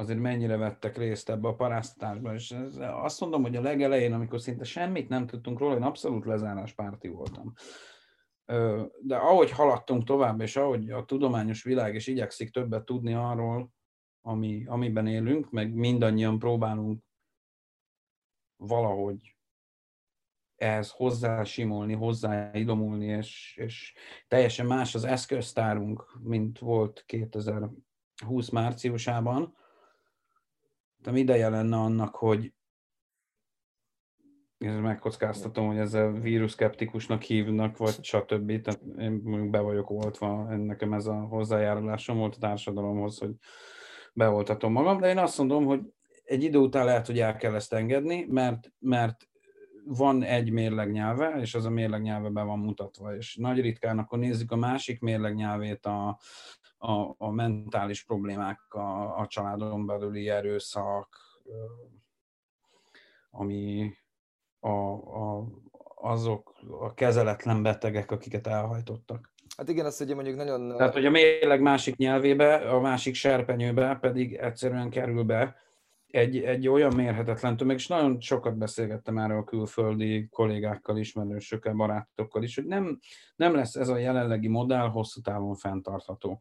azért 0.00 0.19
mennyire 0.19 0.57
vettek 0.57 0.97
részt 0.97 1.30
ebbe 1.30 1.49
a 1.49 1.54
paráztatásba. 1.54 2.35
És 2.35 2.50
ez, 2.50 2.76
azt 2.78 3.21
mondom, 3.21 3.42
hogy 3.42 3.57
a 3.57 3.61
legelején, 3.61 4.12
amikor 4.12 4.40
szinte 4.40 4.64
semmit 4.64 5.09
nem 5.09 5.26
tudtunk 5.26 5.59
róla, 5.59 5.75
én 5.75 5.83
abszolút 5.83 6.25
lezárás 6.25 6.73
párti 6.73 7.09
voltam. 7.09 7.52
De 9.00 9.16
ahogy 9.16 9.50
haladtunk 9.50 10.04
tovább, 10.04 10.40
és 10.40 10.57
ahogy 10.57 10.90
a 10.90 11.04
tudományos 11.04 11.62
világ 11.62 11.95
is 11.95 12.07
igyekszik 12.07 12.50
többet 12.50 12.85
tudni 12.85 13.14
arról, 13.14 13.71
ami, 14.23 14.64
amiben 14.66 15.07
élünk, 15.07 15.50
meg 15.50 15.75
mindannyian 15.75 16.38
próbálunk 16.38 17.02
valahogy 18.57 19.37
ehhez 20.57 20.90
hozzásimulni, 20.90 21.95
hozzáidomulni, 21.95 23.07
és, 23.07 23.57
és 23.61 23.95
teljesen 24.28 24.66
más 24.66 24.95
az 24.95 25.04
eszköztárunk, 25.04 26.19
mint 26.23 26.59
volt 26.59 27.04
2020 27.07 28.49
márciusában. 28.52 29.59
De 31.02 31.19
ideje 31.19 31.49
lenne 31.49 31.76
annak, 31.76 32.14
hogy 32.14 32.52
ez 34.59 34.78
megkockáztatom, 34.78 35.66
hogy 35.66 35.78
ezzel 35.78 36.12
víruszkeptikusnak 36.12 37.23
hívnak, 37.23 37.76
vagy 37.76 38.04
stb. 38.04 38.61
Tehát 38.61 38.80
én 38.99 39.50
be 39.50 39.61
vagyok 39.61 39.90
oltva, 39.90 40.57
nekem 40.57 40.92
ez 40.92 41.07
a 41.07 41.14
hozzájárulásom 41.14 42.19
volt 42.19 42.35
a 42.35 42.38
társadalomhoz, 42.38 43.19
hogy 43.19 43.35
beoltatom 44.12 44.73
magam, 44.73 45.00
de 45.00 45.09
én 45.09 45.19
azt 45.19 45.38
mondom, 45.38 45.64
hogy 45.64 45.80
egy 46.25 46.42
idő 46.42 46.59
után 46.59 46.85
lehet, 46.85 47.07
hogy 47.07 47.19
el 47.19 47.37
kell 47.37 47.54
ezt 47.54 47.73
engedni, 47.73 48.26
mert, 48.28 48.73
mert 48.78 49.28
van 49.85 50.23
egy 50.23 50.50
mérleg 50.50 50.90
nyelve, 50.90 51.40
és 51.40 51.54
az 51.54 51.64
a 51.64 51.71
mérleg 51.71 52.02
nyelve 52.02 52.28
be 52.28 52.42
van 52.42 52.59
mutatva, 52.59 53.16
és 53.16 53.37
nagy 53.37 53.61
ritkán 53.61 53.99
akkor 53.99 54.19
nézzük 54.19 54.52
a 54.52 54.56
másik 54.56 55.00
mérleg 55.00 55.34
nyelvét, 55.34 55.86
a, 55.86 56.19
a, 56.82 57.14
a 57.19 57.30
mentális 57.30 58.04
problémák, 58.04 58.60
a, 58.69 59.19
a 59.19 59.26
családon 59.26 59.86
belüli 59.86 60.28
erőszak, 60.28 61.16
ami 63.30 63.93
a, 64.60 64.69
a, 64.69 65.47
azok 65.95 66.52
a 66.80 66.95
kezeletlen 66.95 67.62
betegek, 67.62 68.10
akiket 68.10 68.47
elhajtottak. 68.47 69.32
Hát 69.56 69.69
igen, 69.69 69.86
azt 69.86 70.00
ugye 70.00 70.14
mondjuk 70.14 70.36
nagyon... 70.36 70.76
Tehát, 70.76 70.93
hogy 70.93 71.06
a 71.06 71.10
mérleg 71.10 71.60
másik 71.60 71.97
nyelvébe, 71.97 72.54
a 72.54 72.80
másik 72.80 73.14
serpenyőbe 73.14 73.99
pedig 74.00 74.34
egyszerűen 74.34 74.90
kerül 74.90 75.23
be 75.23 75.56
egy, 76.10 76.38
egy 76.38 76.68
olyan 76.68 76.94
mérhetetlen 76.94 77.56
tömeg, 77.56 77.76
és 77.76 77.86
nagyon 77.86 78.20
sokat 78.20 78.56
beszélgettem 78.56 79.18
erről 79.18 79.38
a 79.38 79.44
külföldi 79.44 80.28
kollégákkal, 80.28 80.96
ismerősökkel, 80.96 81.75
barátokkal 81.75 82.42
is, 82.42 82.54
hogy 82.54 82.66
nem, 82.66 82.99
nem 83.36 83.54
lesz 83.54 83.75
ez 83.75 83.88
a 83.88 83.96
jelenlegi 83.96 84.49
modell 84.49 84.88
hosszú 84.88 85.20
távon 85.20 85.54
fenntartható. 85.54 86.40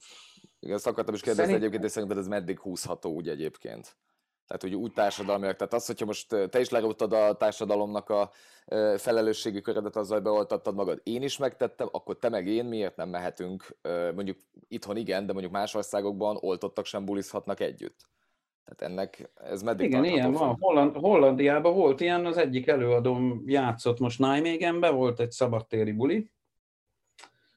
Igen, 0.60 0.75
azt 0.75 0.88
akartam 0.88 1.13
is 1.13 1.21
kérdezni 1.21 1.51
Szerint... 1.51 1.62
egyébként, 1.62 1.84
és 1.84 1.91
szerinted 1.91 2.17
ez 2.17 2.27
meddig 2.27 2.60
húzható 2.60 3.13
úgy 3.13 3.29
egyébként? 3.29 3.97
Tehát, 4.47 4.63
hogy 4.63 4.75
úgy 4.75 4.93
társadalmiak. 4.93 5.55
Tehát 5.55 5.73
az, 5.73 5.86
hogyha 5.86 6.05
most 6.05 6.27
te 6.27 6.60
is 6.60 6.69
leróttad 6.69 7.13
a 7.13 7.36
társadalomnak 7.38 8.10
a 8.10 8.32
felelősségi 8.97 9.62
köredet, 9.62 9.95
azzal 9.95 10.19
beoltattad 10.19 10.75
magad. 10.75 11.01
Én 11.03 11.21
is 11.21 11.38
megtettem, 11.38 11.88
akkor 11.91 12.17
te 12.17 12.29
meg 12.29 12.47
én 12.47 12.65
miért 12.65 12.95
nem 12.95 13.10
mehetünk? 13.10 13.77
Mondjuk 14.15 14.38
itthon 14.67 14.97
igen, 14.97 15.25
de 15.25 15.32
mondjuk 15.32 15.53
más 15.53 15.75
országokban 15.75 16.38
oltottak 16.39 16.86
sem 16.86 17.05
bulizhatnak 17.05 17.60
együtt. 17.60 18.10
Tehát 18.75 18.93
ennek 18.93 19.29
ez 19.34 19.62
meddig 19.62 19.86
Igen, 19.86 20.03
ilyen 20.03 20.32
van. 20.32 20.58
Holland, 20.60 20.95
Hollandiában 20.95 21.73
volt 21.73 22.01
ilyen, 22.01 22.25
az 22.25 22.38
egyik 22.38 22.67
előadóm 22.67 23.43
játszott 23.45 23.99
most 23.99 24.19
Nijmegenbe, 24.19 24.89
volt 24.89 25.19
egy 25.19 25.32
szabadtéri 25.32 25.91
buli, 25.91 26.32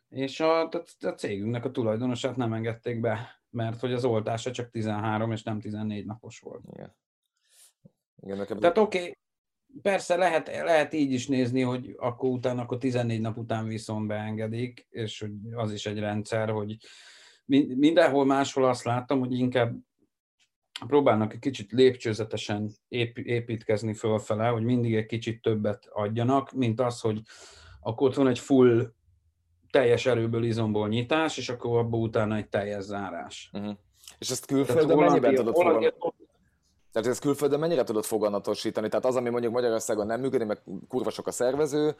és 0.08 0.40
a, 0.40 0.68
a 1.00 1.14
cégünknek 1.16 1.64
a 1.64 1.70
tulajdonosát 1.70 2.36
nem 2.36 2.52
engedték 2.52 3.00
be, 3.00 3.42
mert 3.50 3.80
hogy 3.80 3.92
az 3.92 4.04
oltása 4.04 4.50
csak 4.50 4.70
13 4.70 5.32
és 5.32 5.42
nem 5.42 5.60
14 5.60 6.06
napos 6.06 6.40
volt. 6.40 6.62
Igen. 6.72 6.96
Igen, 8.22 8.36
nekem... 8.36 8.58
Tehát 8.58 8.78
oké, 8.78 8.98
okay, 8.98 9.16
persze 9.82 10.16
lehet, 10.16 10.46
lehet 10.46 10.92
így 10.92 11.12
is 11.12 11.26
nézni, 11.26 11.60
hogy 11.60 11.94
akkor 11.98 12.30
utána, 12.30 12.62
akkor 12.62 12.78
14 12.78 13.20
nap 13.20 13.36
után 13.36 13.66
viszont 13.66 14.06
beengedik, 14.06 14.86
és 14.90 15.20
hogy 15.20 15.32
az 15.52 15.72
is 15.72 15.86
egy 15.86 15.98
rendszer, 15.98 16.50
hogy 16.50 16.76
mindenhol 17.76 18.24
máshol 18.24 18.64
azt 18.64 18.84
láttam, 18.84 19.18
hogy 19.18 19.38
inkább 19.38 19.74
próbálnak 20.86 21.32
egy 21.32 21.38
kicsit 21.38 21.72
lépcsőzetesen 21.72 22.70
építkezni 23.14 23.94
fölfele, 23.94 24.46
hogy 24.46 24.62
mindig 24.62 24.94
egy 24.94 25.06
kicsit 25.06 25.42
többet 25.42 25.88
adjanak, 25.92 26.52
mint 26.52 26.80
az, 26.80 27.00
hogy 27.00 27.20
akkor 27.80 28.08
ott 28.08 28.14
van 28.14 28.28
egy 28.28 28.38
full 28.38 28.92
teljes 29.70 30.06
erőből, 30.06 30.44
izomból 30.44 30.88
nyitás, 30.88 31.38
és 31.38 31.48
akkor 31.48 31.78
abban 31.78 32.00
utána 32.00 32.36
egy 32.36 32.48
teljes 32.48 32.82
zárás. 32.82 33.50
Uh-huh. 33.52 33.76
És 34.18 34.30
ezt 34.30 34.46
külföldön 34.46 34.98
mennyiben 34.98 35.34
tudod 35.34 35.54
fogalmazni? 35.54 35.92
Tehát 36.92 37.08
ezt 37.08 37.20
külföldön 37.20 37.58
mennyire 37.58 37.84
tudod 37.84 38.04
foganatosítani? 38.04 38.88
Tehát 38.88 39.04
az, 39.04 39.16
ami 39.16 39.30
mondjuk 39.30 39.52
Magyarországon 39.52 40.06
nem 40.06 40.20
működik, 40.20 40.46
meg 40.46 40.62
kurva 40.88 41.10
sok 41.10 41.26
a 41.26 41.30
szervező, 41.30 41.94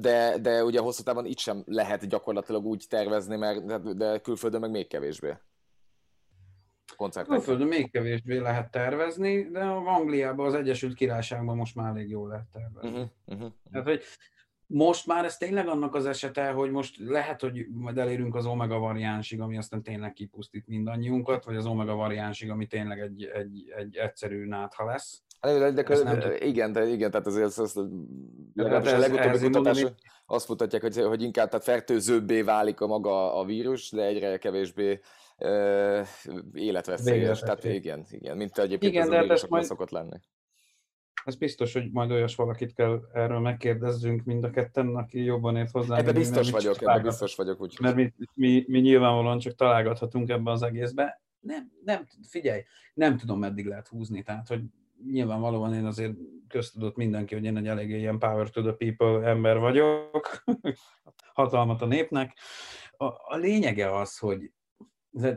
de, 0.00 0.38
de 0.40 0.64
ugye 0.64 0.80
hosszú 0.80 1.02
távon 1.02 1.26
itt 1.26 1.38
sem 1.38 1.62
lehet 1.66 2.08
gyakorlatilag 2.08 2.64
úgy 2.64 2.84
tervezni, 2.88 3.36
mert, 3.36 3.96
de 3.96 4.18
külföldön 4.18 4.60
meg 4.60 4.70
még 4.70 4.86
kevésbé 4.86 5.36
koncertek. 6.98 7.32
Külföldön 7.32 7.66
még 7.66 7.90
kevésbé 7.90 8.36
lehet 8.36 8.70
tervezni, 8.70 9.42
de 9.42 9.60
Angliában, 9.64 10.46
az 10.46 10.54
Egyesült 10.54 10.94
Királyságban 10.94 11.56
most 11.56 11.74
már 11.74 11.88
elég 11.88 12.08
jól 12.08 12.28
lehet 12.28 12.46
tervezni. 12.52 12.88
Uh-huh, 12.88 13.08
uh-huh. 13.26 13.52
Tehát, 13.70 13.86
hogy 13.86 14.02
most 14.66 15.06
már 15.06 15.24
ez 15.24 15.36
tényleg 15.36 15.68
annak 15.68 15.94
az 15.94 16.06
esete, 16.06 16.50
hogy 16.50 16.70
most 16.70 16.98
lehet, 16.98 17.40
hogy 17.40 17.66
majd 17.70 17.98
elérünk 17.98 18.34
az 18.34 18.46
omega 18.46 18.78
variánsig, 18.78 19.40
ami 19.40 19.56
aztán 19.56 19.82
tényleg 19.82 20.12
kipusztít 20.12 20.66
mindannyiunkat, 20.66 21.44
vagy 21.44 21.56
az 21.56 21.66
omega 21.66 21.94
variánsig, 21.94 22.50
ami 22.50 22.66
tényleg 22.66 23.00
egy, 23.00 23.24
egy, 23.24 23.72
egy 23.76 23.96
egyszerű 23.96 24.44
nátha 24.44 24.84
lesz. 24.84 25.22
De, 25.40 25.70
de, 25.70 25.82
de, 25.82 26.02
nem 26.02 26.20
igen, 26.38 26.72
de 26.72 26.86
igen, 26.86 27.10
tehát 27.10 27.26
azért 27.26 27.44
az, 27.44 27.58
az, 27.58 27.80
legalábbis 28.54 28.92
a 28.92 28.98
legutóbbi 28.98 29.38
kutatások 29.38 29.94
azt 30.26 30.48
mutatják, 30.48 30.82
hogy, 30.82 30.96
hogy 30.96 31.22
inkább 31.22 31.48
tehát 31.48 31.64
fertőzőbbé 31.64 32.42
válik 32.42 32.80
a 32.80 32.86
maga 32.86 33.34
a 33.34 33.44
vírus, 33.44 33.90
de 33.90 34.02
egyre 34.02 34.38
kevésbé 34.38 35.00
életveszélyes. 36.52 37.40
Tehát 37.40 37.64
igen, 37.64 38.04
igen, 38.10 38.36
mint 38.36 38.58
egyébként 38.58 38.92
igen, 38.92 39.12
ez 39.12 39.28
a 39.28 39.28
hát 39.28 39.48
majd... 39.48 39.64
szokott 39.64 39.90
lenni. 39.90 40.16
Ez 41.24 41.36
biztos, 41.36 41.72
hogy 41.72 41.90
majd 41.92 42.10
olyas 42.10 42.34
valakit 42.34 42.74
kell 42.74 43.00
erről 43.12 43.38
megkérdezzünk 43.38 44.24
mind 44.24 44.44
a 44.44 44.50
ketten, 44.50 44.96
aki 44.96 45.24
jobban 45.24 45.56
ért 45.56 45.70
hozzá. 45.70 45.96
Ebben 45.96 46.14
biztos 46.14 46.50
vagyok, 46.50 46.82
ebben 46.82 47.02
biztos 47.02 47.34
vagyok. 47.34 47.60
Úgy. 47.60 47.76
Mert 47.80 47.94
mi, 47.94 48.12
mi, 48.34 48.64
mi, 48.66 48.80
nyilvánvalóan 48.80 49.38
csak 49.38 49.54
találgathatunk 49.54 50.28
ebben 50.28 50.52
az 50.52 50.62
egészbe. 50.62 51.22
Nem, 51.40 51.72
nem, 51.84 52.06
figyelj, 52.28 52.62
nem 52.94 53.16
tudom, 53.16 53.38
meddig 53.38 53.66
lehet 53.66 53.88
húzni. 53.88 54.22
Tehát, 54.22 54.48
hogy 54.48 54.60
nyilvánvalóan 55.04 55.74
én 55.74 55.84
azért 55.84 56.14
köztudott 56.48 56.96
mindenki, 56.96 57.34
hogy 57.34 57.44
én 57.44 57.56
egy 57.56 57.66
eléggé 57.66 57.98
ilyen 57.98 58.18
power 58.18 58.50
to 58.50 58.62
the 58.62 58.72
people 58.72 59.28
ember 59.28 59.58
vagyok, 59.58 60.44
hatalmat 61.34 61.82
a 61.82 61.86
népnek. 61.86 62.38
A, 62.90 63.04
a 63.04 63.36
lényege 63.36 63.96
az, 63.98 64.18
hogy 64.18 64.52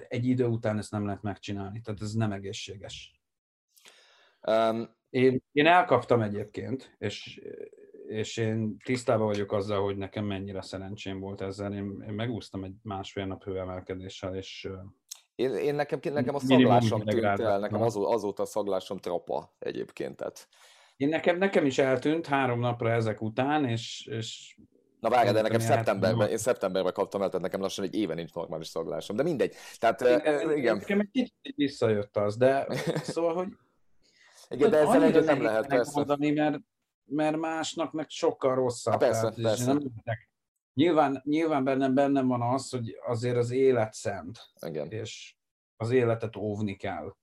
egy 0.08 0.26
idő 0.26 0.46
után 0.46 0.78
ezt 0.78 0.92
nem 0.92 1.06
lehet 1.06 1.22
megcsinálni, 1.22 1.82
tehát 1.82 2.02
ez 2.02 2.14
nem 2.14 2.32
egészséges. 2.32 3.22
Um, 4.48 4.96
én, 5.10 5.44
én 5.52 5.66
elkaptam 5.66 6.22
egyébként, 6.22 6.96
és, 6.98 7.42
és 8.08 8.38
én 8.38 8.78
tisztában 8.78 9.26
vagyok 9.26 9.52
azzal, 9.52 9.84
hogy 9.84 9.98
nekem 9.98 10.26
mennyire 10.26 10.62
szerencsém 10.62 11.20
volt 11.20 11.42
ezzel. 11.42 11.74
Én, 11.74 12.04
én 12.08 12.14
megúsztam 12.14 12.64
egy 12.64 12.76
másfél 12.82 13.26
nap 13.26 13.44
hőemelkedéssel, 13.44 14.36
és 14.36 14.70
én, 15.36 15.56
én 15.56 15.76
nekem, 15.76 16.00
nekem 16.04 16.36
a 16.36 16.40
szaglásom 16.40 17.02
tűnt 17.04 17.40
el, 17.40 17.60
nekem 17.60 17.82
azó, 17.82 18.12
azóta 18.12 18.44
a 18.44 18.46
szaglásom 18.46 18.98
trapa 18.98 19.56
egyébként. 19.60 20.16
Tehát. 20.16 20.48
Én 20.98 21.10
nekem, 21.10 21.38
nekem 21.38 21.66
is 21.66 21.78
eltűnt 21.78 22.28
három 22.28 22.60
napra 22.60 22.92
ezek 22.92 23.22
után, 23.22 23.66
és, 23.66 24.08
és 24.12 24.56
Na 25.00 25.10
várj, 25.10 25.32
de 25.32 25.42
nekem 25.42 25.60
szeptemberben, 25.60 26.30
én 26.30 26.38
szeptemberben 26.38 26.94
kaptam 26.94 27.22
el, 27.22 27.28
tehát 27.28 27.42
nekem 27.42 27.62
lassan 27.62 27.86
egy 27.86 27.96
éve 27.96 28.14
nincs 28.14 28.34
normális 28.34 28.68
szaglásom, 28.68 29.16
de 29.16 29.24
mindegy. 29.24 29.56
Tehát, 29.78 30.02
igen. 30.02 30.58
igen. 30.58 30.76
Nekem 30.76 31.00
egy 31.00 31.12
kicsit 31.12 31.56
visszajött 31.56 32.18
az, 32.18 32.38
de 32.38 32.68
szóval, 33.04 33.34
hogy 33.34 33.48
igen, 34.50 34.70
de 34.70 34.78
ezzel 34.78 35.04
együtt 35.04 35.26
nem 35.26 35.42
lehet, 35.42 35.68
persze. 35.68 35.92
Mondani, 35.96 36.32
mert, 36.32 36.60
mert 37.06 37.38
másnak 37.38 37.92
meg 37.92 38.10
sokkal 38.10 38.56
rosszabb. 38.56 39.00
Persze, 39.00 39.22
tehát, 39.22 39.42
persze. 39.42 39.66
Nem, 39.66 39.82
nyilván, 40.74 41.22
nyilván 41.26 41.64
bennem, 41.64 41.94
bennem 41.94 42.28
van 42.28 42.42
az, 42.42 42.70
hogy 42.70 42.98
azért 43.06 43.38
az 43.38 43.52
élet 43.52 43.94
szent. 43.94 44.40
Igen. 44.66 44.92
És 44.92 45.36
az 45.78 45.92
életet 45.92 46.36
óvni 46.36 46.76
kell. 46.76 47.16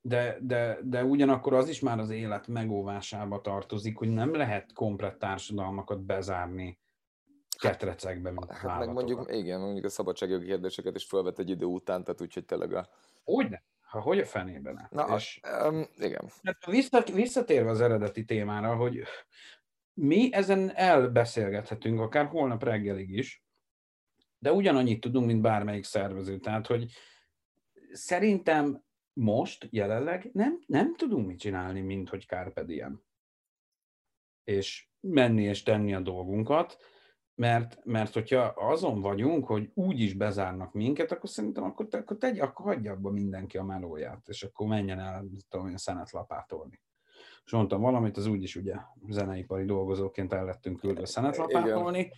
De, 0.00 0.38
de, 0.40 0.78
de 0.82 1.04
ugyanakkor 1.04 1.54
az 1.54 1.68
is 1.68 1.80
már 1.80 1.98
az 1.98 2.10
élet 2.10 2.46
megóvásába 2.46 3.40
tartozik, 3.40 3.98
hogy 3.98 4.08
nem 4.08 4.34
lehet 4.34 4.72
komplett 4.72 5.18
társadalmakat 5.18 6.00
bezárni 6.00 6.78
ketrecekbe, 7.58 8.30
mint 8.30 8.50
hát 8.52 8.78
meg 8.78 8.92
mondjuk, 8.92 9.32
igen, 9.32 9.60
mondjuk 9.60 9.84
a 9.84 9.88
szabadságjogi 9.88 10.46
kérdéseket 10.46 10.96
is 10.96 11.04
felvet 11.04 11.38
egy 11.38 11.50
idő 11.50 11.64
után, 11.64 12.04
tehát 12.04 12.20
úgyhogy 12.20 12.44
tényleg 12.44 12.72
a... 12.72 12.88
Hogyne? 13.24 13.62
Ha 13.80 14.00
hogy 14.00 14.18
a 14.18 14.24
fenében? 14.24 14.88
Na, 14.90 15.14
és, 15.16 15.40
um, 15.64 15.86
igen. 15.96 16.30
Hát 16.42 16.66
vissza, 16.66 17.02
visszatérve 17.12 17.70
az 17.70 17.80
eredeti 17.80 18.24
témára, 18.24 18.76
hogy 18.76 19.02
mi 20.00 20.32
ezen 20.32 20.76
elbeszélgethetünk, 20.76 22.00
akár 22.00 22.26
holnap 22.26 22.62
reggelig 22.62 23.10
is, 23.10 23.44
de 24.38 24.52
ugyanannyit 24.52 25.00
tudunk, 25.00 25.26
mint 25.26 25.40
bármelyik 25.40 25.84
szervező. 25.84 26.38
Tehát, 26.38 26.66
hogy 26.66 26.92
szerintem 27.92 28.82
most, 29.12 29.68
jelenleg 29.70 30.30
nem, 30.32 30.58
nem 30.66 30.96
tudunk 30.96 31.26
mit 31.26 31.38
csinálni, 31.38 31.80
mint 31.80 32.08
hogy 32.08 32.26
Carpe. 32.26 32.90
És 34.44 34.88
menni 35.00 35.42
és 35.42 35.62
tenni 35.62 35.94
a 35.94 36.00
dolgunkat, 36.00 36.76
mert, 37.34 37.84
mert 37.84 38.14
hogyha 38.14 38.40
azon 38.42 39.00
vagyunk, 39.00 39.46
hogy 39.46 39.70
úgy 39.74 40.00
is 40.00 40.14
bezárnak 40.14 40.72
minket, 40.72 41.12
akkor 41.12 41.28
szerintem 41.28 41.64
akkor, 41.64 41.88
akkor 41.90 42.16
tegy, 42.16 42.38
akkor 42.38 42.66
hagyja 42.66 42.92
abba 42.92 43.10
mindenki 43.10 43.56
a 43.56 43.64
melóját, 43.64 44.28
és 44.28 44.42
akkor 44.42 44.66
menjen 44.66 44.98
el, 44.98 45.24
tudom 45.48 45.68
én, 45.68 45.76
szenet 45.76 46.10
lapátolni. 46.10 46.80
És 47.48 47.54
mondtam 47.54 47.80
valamit, 47.80 48.16
az 48.16 48.26
úgyis 48.26 48.56
ugye 48.56 48.74
zeneipari 49.08 49.64
dolgozóként 49.64 50.32
el 50.32 50.44
lettünk 50.44 50.80
küldve 50.80 51.06
szenet 51.06 51.36
lapátolni, 51.36 52.10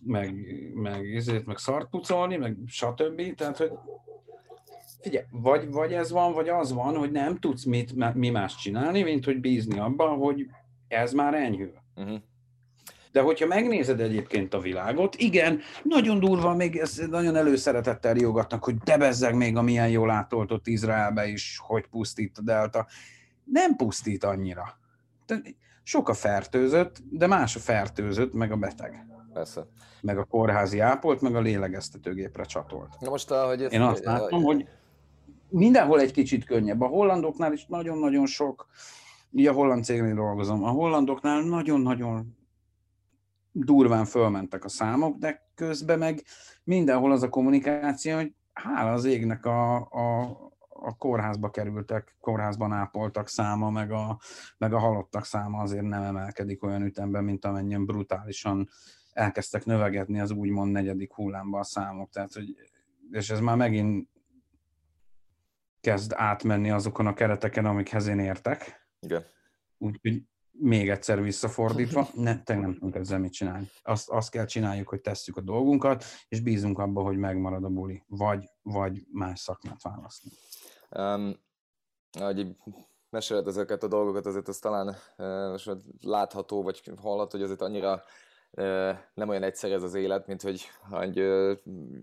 meg, 0.00 0.34
meg, 0.74 1.14
ezért, 1.14 1.46
meg 1.46 1.58
szart 1.58 1.88
pucolni, 1.88 2.36
meg 2.36 2.56
stb. 2.66 3.34
Tehát, 3.34 3.56
hogy 3.56 3.72
figyelj, 5.00 5.24
vagy, 5.30 5.70
vagy 5.70 5.92
ez 5.92 6.10
van, 6.10 6.32
vagy 6.32 6.48
az 6.48 6.72
van, 6.72 6.96
hogy 6.96 7.10
nem 7.10 7.36
tudsz 7.36 7.64
mit, 7.64 8.14
mi 8.14 8.30
más 8.30 8.56
csinálni, 8.56 9.02
mint 9.02 9.24
hogy 9.24 9.40
bízni 9.40 9.78
abban, 9.78 10.18
hogy 10.18 10.46
ez 10.88 11.12
már 11.12 11.34
enyhül. 11.34 11.74
Uh-huh. 11.94 12.18
De 13.12 13.20
hogyha 13.20 13.46
megnézed 13.46 14.00
egyébként 14.00 14.54
a 14.54 14.60
világot, 14.60 15.16
igen, 15.16 15.60
nagyon 15.82 16.20
durva, 16.20 16.54
még 16.54 16.76
ezt 16.76 17.06
nagyon 17.06 17.36
előszeretettel 17.36 18.14
riogatnak, 18.14 18.64
hogy 18.64 18.76
de 18.76 18.98
bezzeg 18.98 19.34
még 19.34 19.56
a 19.56 19.62
milyen 19.62 19.88
jól 19.88 20.10
átoltott 20.10 20.66
Izraelbe 20.66 21.26
is, 21.26 21.60
hogy 21.62 21.86
pusztít 21.86 22.38
a 22.38 22.42
delta. 22.42 22.86
Nem 23.44 23.76
pusztít 23.76 24.24
annyira. 24.24 24.78
Sok 25.82 26.08
a 26.08 26.14
fertőzött, 26.14 27.02
de 27.10 27.26
más 27.26 27.56
a 27.56 27.60
fertőzött, 27.60 28.32
meg 28.32 28.52
a 28.52 28.56
beteg. 28.56 29.06
Persze. 29.32 29.66
Meg 30.00 30.18
a 30.18 30.24
kórházi 30.24 30.78
ápolt, 30.78 31.20
meg 31.20 31.34
a 31.34 31.40
lélegeztetőgépre 31.40 32.44
csatolt. 32.44 33.00
Na 33.00 33.10
most, 33.10 33.30
ahogy 33.30 33.60
Én 33.72 33.80
azt 33.80 34.04
látom, 34.04 34.42
hogy 34.42 34.68
mindenhol 35.48 36.00
egy 36.00 36.12
kicsit 36.12 36.44
könnyebb. 36.44 36.80
A 36.80 36.86
hollandoknál 36.86 37.52
is 37.52 37.66
nagyon-nagyon 37.66 38.26
sok, 38.26 38.66
ugye 39.30 39.50
a 39.50 39.52
holland 39.52 39.84
cégnél 39.84 40.14
dolgozom, 40.14 40.64
a 40.64 40.70
hollandoknál 40.70 41.42
nagyon-nagyon 41.42 42.36
durván 43.52 44.04
fölmentek 44.04 44.64
a 44.64 44.68
számok, 44.68 45.18
de 45.18 45.48
közben 45.54 45.98
meg 45.98 46.22
mindenhol 46.64 47.12
az 47.12 47.22
a 47.22 47.28
kommunikáció, 47.28 48.16
hogy 48.16 48.32
hála 48.52 48.92
az 48.92 49.04
égnek 49.04 49.46
a, 49.46 49.76
a, 49.76 50.43
a 50.84 50.96
kórházba 50.96 51.50
kerültek, 51.50 52.16
kórházban 52.20 52.72
ápoltak 52.72 53.28
száma, 53.28 53.70
meg 53.70 53.90
a, 53.92 54.20
meg 54.58 54.72
a 54.72 54.78
halottak 54.78 55.24
száma 55.24 55.62
azért 55.62 55.84
nem 55.84 56.02
emelkedik 56.02 56.62
olyan 56.62 56.82
ütemben, 56.82 57.24
mint 57.24 57.44
amennyien 57.44 57.86
brutálisan 57.86 58.68
elkezdtek 59.12 59.64
növegetni 59.64 60.20
az 60.20 60.30
úgymond 60.30 60.72
negyedik 60.72 61.12
hullámba 61.12 61.58
a 61.58 61.64
számok. 61.64 62.10
Tehát, 62.10 62.32
hogy, 62.32 62.56
és 63.10 63.30
ez 63.30 63.40
már 63.40 63.56
megint 63.56 64.08
kezd 65.80 66.12
átmenni 66.14 66.70
azokon 66.70 67.06
a 67.06 67.14
kereteken, 67.14 67.66
amikhez 67.66 68.06
én 68.06 68.18
értek. 68.18 68.88
Igen. 69.00 69.24
Úgyhogy 69.78 70.22
még 70.58 70.88
egyszer 70.88 71.22
visszafordítva, 71.22 72.08
ne, 72.14 72.42
te 72.42 72.54
nem 72.54 72.72
tudunk 72.72 72.94
ezzel 72.94 73.18
mit 73.18 73.32
csinálni. 73.32 73.66
Azt, 73.82 74.10
azt 74.10 74.30
kell 74.30 74.44
csináljuk, 74.44 74.88
hogy 74.88 75.00
tesszük 75.00 75.36
a 75.36 75.40
dolgunkat, 75.40 76.04
és 76.28 76.40
bízunk 76.40 76.78
abba, 76.78 77.02
hogy 77.02 77.16
megmarad 77.16 77.64
a 77.64 77.68
buli, 77.68 78.02
vagy, 78.06 78.50
vagy 78.62 79.06
más 79.12 79.40
szakmát 79.40 79.82
választni. 79.82 80.30
Um, 80.98 81.42
ahogy 82.20 82.46
meséled 83.10 83.46
ezeket 83.46 83.82
a 83.82 83.88
dolgokat, 83.88 84.26
azért 84.26 84.48
az 84.48 84.58
talán 84.58 84.96
uh, 85.18 85.76
látható, 86.00 86.62
vagy 86.62 86.82
hallható, 87.02 87.30
hogy 87.30 87.42
azért 87.42 87.62
annyira 87.62 88.02
uh, 88.50 88.90
nem 89.14 89.28
olyan 89.28 89.42
egyszerű 89.42 89.72
ez 89.72 89.82
az 89.82 89.94
élet, 89.94 90.26
mint 90.26 90.42
hogy, 90.42 90.68
hogy 90.90 91.20
uh, 91.20 91.56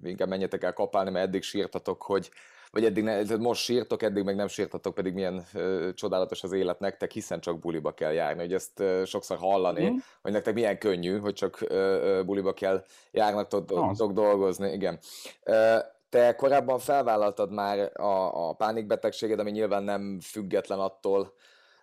inkább 0.04 0.28
menjetek 0.28 0.64
el 0.64 0.74
kapálni, 0.74 1.10
mert 1.10 1.28
eddig 1.28 1.42
sírtatok, 1.42 2.02
hogy 2.02 2.32
vagy 2.72 2.86
eddig 2.86 3.04
ne, 3.04 3.36
most 3.36 3.64
sírtok, 3.64 4.04
eddig 4.04 4.24
meg 4.24 4.36
nem 4.36 4.48
sírtatok, 4.48 4.94
pedig 4.94 5.14
milyen 5.14 5.44
ö, 5.54 5.90
csodálatos 5.94 6.44
az 6.44 6.52
élet 6.52 6.80
nektek, 6.80 7.12
hiszen 7.12 7.40
csak 7.40 7.60
buliba 7.60 7.94
kell 7.94 8.12
járni, 8.12 8.42
hogy 8.42 8.54
ezt 8.54 8.80
ö, 8.80 9.02
sokszor 9.06 9.38
hallani, 9.38 9.90
mm. 9.90 9.96
hogy 10.22 10.32
nektek 10.32 10.54
milyen 10.54 10.78
könnyű, 10.78 11.18
hogy 11.18 11.34
csak 11.34 11.62
ö, 11.62 11.76
ö, 11.76 12.24
buliba 12.24 12.54
kell 12.54 12.84
járnak, 13.12 13.48
tudtok 13.48 14.12
dolgozni, 14.12 14.72
igen. 14.72 15.00
Ö, 15.44 15.78
te 16.12 16.36
korábban 16.36 16.80
felvállaltad 16.80 17.52
már 17.52 17.92
a, 18.02 18.50
a 18.50 18.54
pánikbetegséget, 18.54 19.40
ami 19.40 19.52
nyilván 19.52 19.84
nem 19.84 20.20
független 20.20 20.80
attól, 20.80 21.34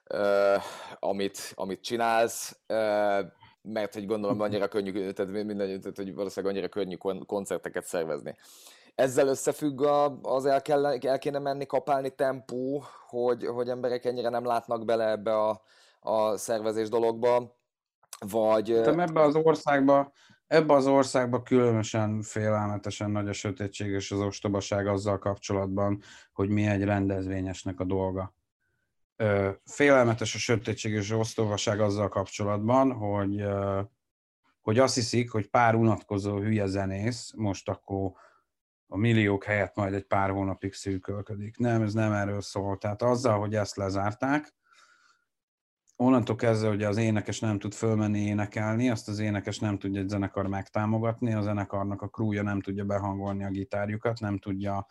ö, 0.04 0.54
amit, 0.98 1.52
amit 1.54 1.80
csinálsz, 1.80 2.58
ö, 2.66 3.20
mert 3.62 3.94
hogy 3.94 4.06
gondolom 4.06 4.40
annyira 4.40 4.68
könnyű, 4.68 5.10
tehát, 5.10 5.32
minden, 5.32 5.80
tehát 5.80 5.96
hogy 5.96 6.14
valószínűleg 6.14 6.54
annyira 6.54 6.68
könnyű 6.68 6.96
koncerteket 7.26 7.84
szervezni. 7.84 8.36
Ezzel 8.94 9.28
összefügg 9.28 9.82
a, 9.82 10.18
az 10.22 10.46
el, 10.46 10.62
kell, 10.62 10.86
el 10.86 11.18
kéne 11.18 11.38
menni 11.38 11.66
kapálni 11.66 12.10
tempó, 12.10 12.84
hogy, 13.06 13.46
hogy 13.46 13.68
emberek 13.68 14.04
ennyire 14.04 14.28
nem 14.28 14.44
látnak 14.44 14.84
bele 14.84 15.08
ebbe 15.08 15.36
a, 15.36 15.62
a 16.00 16.36
szervezés 16.36 16.88
dologba, 16.88 17.56
vagy... 18.18 18.80
Te 18.82 19.02
ebbe 19.02 19.20
az 19.20 19.36
országba, 19.36 20.12
ebbe 20.48 20.74
az 20.74 20.86
országba 20.86 21.42
különösen 21.42 22.22
félelmetesen 22.22 23.10
nagy 23.10 23.28
a 23.28 23.32
sötétség 23.32 23.90
és 23.90 24.10
az 24.10 24.20
ostobaság 24.20 24.86
azzal 24.86 25.18
kapcsolatban, 25.18 26.02
hogy 26.32 26.48
mi 26.48 26.66
egy 26.66 26.84
rendezvényesnek 26.84 27.80
a 27.80 27.84
dolga. 27.84 28.34
Félelmetes 29.64 30.34
a 30.34 30.38
sötétség 30.38 30.92
és 30.92 31.10
ostobaság 31.10 31.80
azzal 31.80 32.08
kapcsolatban, 32.08 32.92
hogy, 32.92 33.44
hogy 34.60 34.78
azt 34.78 34.94
hiszik, 34.94 35.30
hogy 35.30 35.48
pár 35.48 35.74
unatkozó 35.74 36.38
hülye 36.38 36.66
zenész 36.66 37.32
most 37.36 37.68
akkor 37.68 38.12
a 38.86 38.96
milliók 38.96 39.44
helyett 39.44 39.74
majd 39.74 39.94
egy 39.94 40.06
pár 40.06 40.30
hónapig 40.30 40.72
szűkölködik. 40.72 41.56
Nem, 41.56 41.82
ez 41.82 41.92
nem 41.92 42.12
erről 42.12 42.40
szól. 42.40 42.78
Tehát 42.78 43.02
azzal, 43.02 43.38
hogy 43.38 43.54
ezt 43.54 43.76
lezárták, 43.76 44.54
onnantól 46.00 46.36
kezdve, 46.36 46.68
hogy 46.68 46.82
az 46.82 46.96
énekes 46.96 47.40
nem 47.40 47.58
tud 47.58 47.74
fölmenni 47.74 48.18
énekelni, 48.18 48.90
azt 48.90 49.08
az 49.08 49.18
énekes 49.18 49.58
nem 49.58 49.78
tudja 49.78 50.00
egy 50.00 50.08
zenekar 50.08 50.46
megtámogatni, 50.46 51.34
a 51.34 51.42
zenekarnak 51.42 52.02
a 52.02 52.08
krúja 52.08 52.42
nem 52.42 52.60
tudja 52.60 52.84
behangolni 52.84 53.44
a 53.44 53.50
gitárjukat, 53.50 54.20
nem 54.20 54.38
tudja 54.38 54.86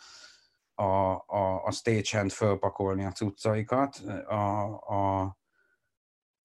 a, 0.75 0.83
a, 1.25 1.63
a 1.65 1.71
stagehand 1.71 2.31
fölpakolni 2.31 3.05
a 3.05 3.11
cuccaikat, 3.11 3.95
a, 4.27 4.33
a, 4.85 5.21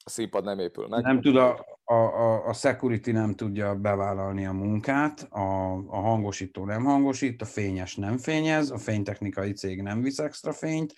a 0.05 0.11
színpad 0.11 0.45
nem 0.45 0.59
épül 0.59 0.89
meg. 0.89 1.03
Nem 1.03 1.21
tud 1.21 1.37
a, 1.37 1.67
a, 1.85 1.95
a, 1.95 2.47
a 2.47 2.53
security 2.53 3.11
nem 3.11 3.35
tudja 3.35 3.75
bevállalni 3.75 4.47
a 4.47 4.53
munkát, 4.53 5.27
a, 5.31 5.73
a 5.73 6.01
hangosító 6.01 6.65
nem 6.65 6.85
hangosít, 6.85 7.43
a 7.43 7.45
fényes 7.45 7.97
nem 7.97 8.19
fényez, 8.19 8.71
a 8.71 8.79
fénytechnikai 8.79 9.53
cég 9.53 9.83
nem 9.83 10.03
visz 10.03 10.19
extra 10.19 10.53
fényt, 10.53 10.95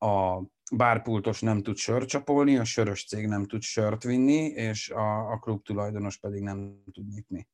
a 0.00 0.42
bárpultos 0.72 1.40
nem 1.40 1.62
tud 1.62 1.76
sört 1.76 2.08
csapolni, 2.08 2.56
a 2.56 2.64
sörös 2.64 3.06
cég 3.06 3.26
nem 3.26 3.44
tud 3.46 3.62
sört 3.62 4.02
vinni, 4.02 4.44
és 4.46 4.90
a, 4.90 5.30
a 5.32 5.38
klub 5.38 5.62
tulajdonos 5.62 6.18
pedig 6.18 6.42
nem 6.42 6.82
tud 6.92 7.06
nyitni. 7.06 7.48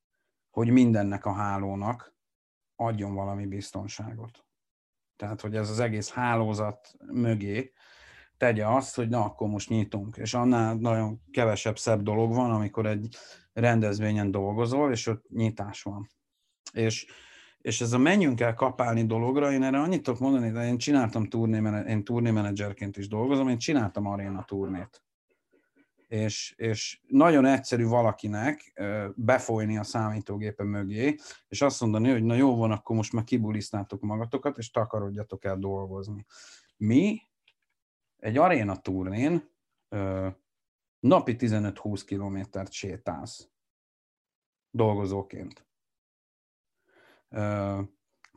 Hogy 0.51 0.71
mindennek 0.71 1.25
a 1.25 1.33
hálónak 1.33 2.15
adjon 2.77 3.15
valami 3.15 3.47
biztonságot. 3.47 4.47
Tehát, 5.17 5.41
hogy 5.41 5.57
ez 5.57 5.71
az 5.71 5.81
egész 5.81 6.11
hálózat 6.11 6.95
mögé 7.07 7.73
tegye 8.37 8.67
azt, 8.67 8.95
hogy 8.95 9.09
na, 9.09 9.25
akkor 9.25 9.49
most 9.49 9.69
nyitunk. 9.69 10.17
És 10.17 10.35
annál 10.35 10.75
nagyon 10.75 11.23
kevesebb 11.31 11.79
szebb 11.79 12.03
dolog 12.03 12.35
van, 12.35 12.51
amikor 12.51 12.87
egy 12.87 13.17
rendezvényen 13.53 14.31
dolgozol, 14.31 14.91
és 14.91 15.07
ott 15.07 15.29
nyitás 15.29 15.83
van. 15.83 16.11
És, 16.73 17.07
és 17.67 17.81
ez 17.81 17.93
a 17.93 17.99
menjünk 17.99 18.41
el 18.41 18.55
kapálni 18.55 19.07
dologra, 19.07 19.53
én 19.53 19.63
erre 19.63 19.81
annyit 19.81 20.03
tudok 20.03 20.21
mondani, 20.21 20.51
de 20.51 20.67
én 20.67 20.79
csináltam 20.79 21.29
turné, 21.29 21.85
én 21.89 22.05
turnémenedzserként 22.05 22.97
is 22.97 23.09
dolgozom, 23.09 23.49
én 23.49 23.59
csináltam 23.59 24.07
aréna 24.07 24.45
turnét. 24.45 25.03
És, 26.09 26.55
és 26.57 27.01
nagyon 27.07 27.45
egyszerű 27.45 27.85
valakinek 27.85 28.83
befolyni 29.15 29.79
a 29.79 29.83
számítógépe 29.83 30.65
mögé, 30.65 31.17
és 31.49 31.63
azt 31.63 31.81
mondani, 31.81 32.11
hogy 32.11 32.23
na 32.23 32.35
jó 32.35 32.57
van, 32.57 32.71
akkor 32.71 32.97
most 32.97 33.13
már 33.13 33.25
kibulisztátok 33.25 34.01
magatokat, 34.01 34.59
és 34.59 34.71
takarodjatok 34.71 35.45
el 35.45 35.57
dolgozni. 35.59 36.27
Mi 36.77 37.23
egy 38.17 38.37
aréna 38.37 38.77
turnén 38.77 39.51
napi 40.99 41.37
15-20 41.39 42.03
kilométert 42.07 42.73
sétálsz 42.73 43.49
dolgozóként. 44.71 45.66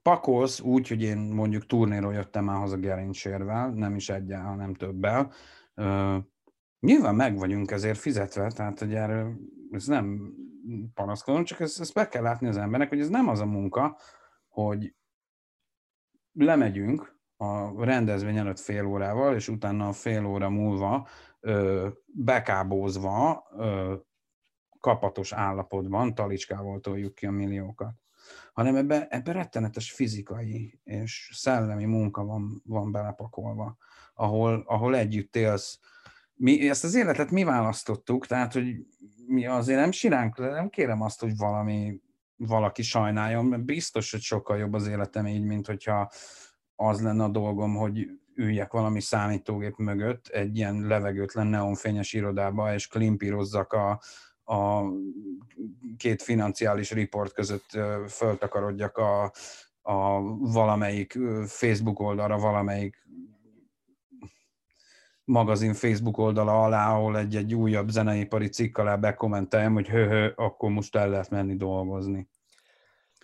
Pakolsz 0.02 0.60
úgy, 0.60 0.88
hogy 0.88 1.02
én 1.02 1.18
mondjuk 1.18 1.66
turnéról 1.66 2.14
jöttem 2.14 2.44
már 2.44 2.58
haza 2.58 2.78
gerincsérvel, 2.78 3.70
nem 3.70 3.96
is 3.96 4.10
egyel, 4.10 4.44
hanem 4.44 4.74
többel. 4.74 5.32
Nyilván 6.80 7.16
meg 7.16 7.38
vagyunk 7.38 7.72
ezért 7.72 7.98
fizetve, 7.98 8.52
tehát 8.52 8.80
hogy 8.80 8.94
erről 8.94 9.36
ez 9.72 9.86
nem 9.86 10.34
panaszkodom, 10.94 11.44
csak 11.44 11.60
ezt, 11.60 11.80
ezt 11.80 11.94
be 11.94 12.08
kell 12.08 12.22
látni 12.22 12.48
az 12.48 12.58
embernek, 12.58 12.90
hogy 12.90 13.00
ez 13.00 13.10
nem 13.10 13.28
az 13.28 13.40
a 13.40 13.46
munka, 13.46 13.98
hogy 14.48 14.96
lemegyünk 16.34 17.18
a 17.38 17.84
rendezvény 17.84 18.38
előtt 18.38 18.60
fél 18.60 18.86
órával, 18.86 19.36
és 19.36 19.48
utána 19.48 19.88
a 19.88 19.94
fél 19.94 20.26
óra 20.26 20.50
múlva 20.50 21.08
ö, 21.40 21.88
bekábózva, 22.06 23.48
ö, 23.58 23.96
kapatos 24.80 25.32
állapotban 25.34 26.16
talicskával 26.16 26.80
toljuk 26.80 27.16
ki 27.16 27.26
a 27.26 27.32
milliókat. 27.32 27.94
Hanem 28.54 28.76
ebbe, 28.76 29.08
ebbe 29.10 29.32
rettenetes 29.32 29.92
fizikai 29.92 30.80
és 30.84 31.32
szellemi 31.34 31.86
munka 31.86 32.24
van, 32.24 32.62
van 32.66 32.92
belepakolva, 32.92 33.78
ahol, 34.14 34.64
ahol 34.68 34.96
együtt 34.96 35.36
élsz. 35.36 35.80
Mi, 36.34 36.70
ezt 36.70 36.84
az 36.84 36.96
életet 36.96 37.32
mi 37.32 37.44
választottuk, 37.44 38.26
tehát, 38.26 38.54
hogy 38.54 38.86
mi 39.28 39.46
azért 39.46 39.80
nem 39.80 39.92
siránk, 39.92 40.38
nem 40.38 40.70
kérem 40.70 41.02
azt, 41.02 41.22
hogy 41.22 41.38
valami 41.38 42.02
valaki 42.40 42.82
sajnáljon, 42.82 43.46
mert 43.46 43.66
biztos, 43.66 44.12
hogy 44.12 44.22
sokkal 44.22 44.58
jobb 44.58 44.74
az 44.74 44.88
életem 44.88 45.28
így, 45.28 45.44
mint 45.44 45.66
hogyha 45.68 46.12
az 46.76 47.02
lenne 47.02 47.24
a 47.24 47.30
dolgom, 47.30 47.76
hogy 47.76 48.08
üljek 48.36 48.72
valami 48.72 49.02
számítógép 49.02 49.78
mögött 49.78 50.28
egy 50.28 50.58
ilyen 50.58 50.82
levegőtlen 50.88 51.48
neonfényes 51.48 52.14
irodába, 52.14 52.74
és 52.74 52.88
klimpírozzak 52.88 53.74
a, 53.74 54.02
a 54.50 54.84
két 55.98 56.22
financiális 56.22 56.92
report 56.92 57.34
között 57.34 57.78
föltakarodjak 58.08 58.98
a, 58.98 59.32
a 59.82 60.22
valamelyik 60.38 61.18
Facebook 61.46 62.00
oldalra, 62.00 62.38
valamelyik 62.38 63.08
magazin 65.24 65.74
Facebook 65.74 66.18
oldala 66.18 66.64
alá, 66.64 66.94
ahol 66.94 67.18
egy, 67.18 67.36
egy 67.36 67.56
újabb 67.56 67.90
zeneipari 67.90 68.48
cikk 68.48 68.78
alá 68.78 68.96
bekommenteljem, 68.96 69.74
hogy 69.74 69.88
hő, 69.88 70.34
akkor 70.36 70.70
most 70.70 70.96
el 70.96 71.10
lehet 71.10 71.30
menni 71.30 71.56
dolgozni. 71.56 72.28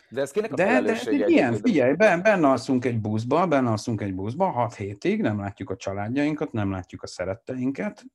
De 0.09 0.21
ez 0.21 0.31
kinek 0.31 0.51
a 0.51 0.55
de, 0.55 0.81
de, 0.81 0.93
de 1.03 1.25
ilyen, 1.27 1.53
figyelj, 1.53 1.93
ben, 1.93 2.21
benne 2.21 2.47
alszunk 2.47 2.85
egy 2.85 2.99
buszba, 2.99 3.47
benne 3.47 3.69
alszunk 3.69 4.01
egy 4.01 4.15
buszba, 4.15 4.49
6 4.49 4.75
hétig, 4.75 5.21
nem 5.21 5.39
látjuk 5.39 5.69
a 5.69 5.75
családjainkat, 5.75 6.51
nem 6.51 6.71
látjuk 6.71 7.03
a 7.03 7.07
szeretteinket, 7.07 8.05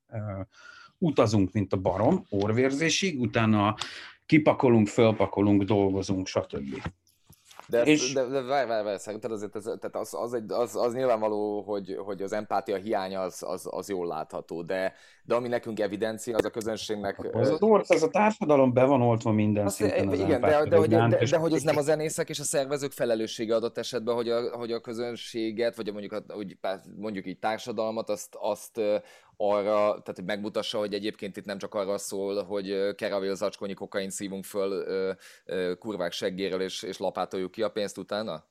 utazunk, 1.01 1.53
mint 1.53 1.73
a 1.73 1.77
barom, 1.77 2.25
orvérzésig, 2.29 3.21
utána 3.21 3.75
kipakolunk, 4.27 4.89
fölpakolunk, 4.89 5.63
dolgozunk, 5.63 6.27
stb. 6.27 6.83
De, 7.71 7.83
és... 7.83 8.13
de, 8.13 8.25
de 8.25 8.43
várj, 8.43 8.69
várj, 8.69 8.85
várj, 8.85 8.97
szerinted 8.97 9.33
azért 9.33 9.57
ez, 9.57 9.63
tehát 9.63 9.97
az, 9.97 10.15
az, 10.15 10.35
egy, 10.35 10.53
az, 10.53 10.77
az 10.77 10.95
nyilvánvaló, 10.95 11.63
hogy, 11.63 11.97
hogy 12.05 12.23
az 12.23 12.33
empátia 12.33 12.77
hiánya 12.77 13.21
az, 13.21 13.43
az, 13.47 13.69
az 13.71 13.89
jól 13.89 14.07
látható, 14.07 14.63
de, 14.63 14.93
de 15.25 15.35
ami 15.35 15.49
nekünk 15.49 15.81
evidencia, 15.81 16.37
az 16.37 16.45
a 16.45 16.51
közönségnek... 16.51 17.35
Az, 17.35 17.49
az 17.49 17.63
orsz, 17.63 17.91
ez 17.91 18.03
a 18.03 18.09
társadalom 18.09 18.73
be 18.73 18.85
van 18.85 19.03
oltva 19.03 19.33
minden 19.33 19.67
azt, 19.67 19.77
szinten 19.77 20.09
az 20.09 20.19
Igen, 20.19 20.41
de, 20.41 20.65
de, 20.69 20.77
hogy, 20.77 20.89
de, 20.89 21.09
de, 21.09 21.25
de, 21.31 21.37
hogy 21.37 21.53
ez 21.53 21.63
nem 21.63 21.77
az 21.77 21.85
zenészek 21.85 22.29
és 22.29 22.39
a 22.39 22.45
szervezők 22.45 22.93
felelőssége 22.93 23.55
adott 23.55 23.79
esetben, 23.79 24.15
hogy 24.15 24.29
a, 24.29 24.57
hogy 24.57 24.73
a 24.73 24.81
közönséget, 24.81 25.77
vagy 25.77 25.93
mondjuk, 25.93 26.13
a, 26.13 26.23
hogy 26.29 26.59
mondjuk 26.97 27.27
így 27.27 27.39
társadalmat, 27.39 28.09
azt, 28.09 28.37
azt 28.41 28.81
arra, 29.41 29.89
tehát 29.89 30.15
hogy 30.15 30.25
megmutassa, 30.25 30.79
hogy 30.79 30.95
egyébként 30.95 31.37
itt 31.37 31.45
nem 31.45 31.59
csak 31.59 31.75
arra 31.75 31.99
szól, 31.99 32.43
hogy 32.43 32.95
keravél 32.95 33.35
zacskónyi 33.35 33.75
kokain 33.75 34.11
szívunk 34.11 34.45
föl 34.45 34.85
kurvák 35.79 36.13
seggéről, 36.13 36.61
és, 36.61 36.83
és 36.83 36.99
lapátoljuk 36.99 37.51
ki 37.51 37.63
a 37.63 37.71
pénzt 37.71 37.99
utána? 37.99 38.45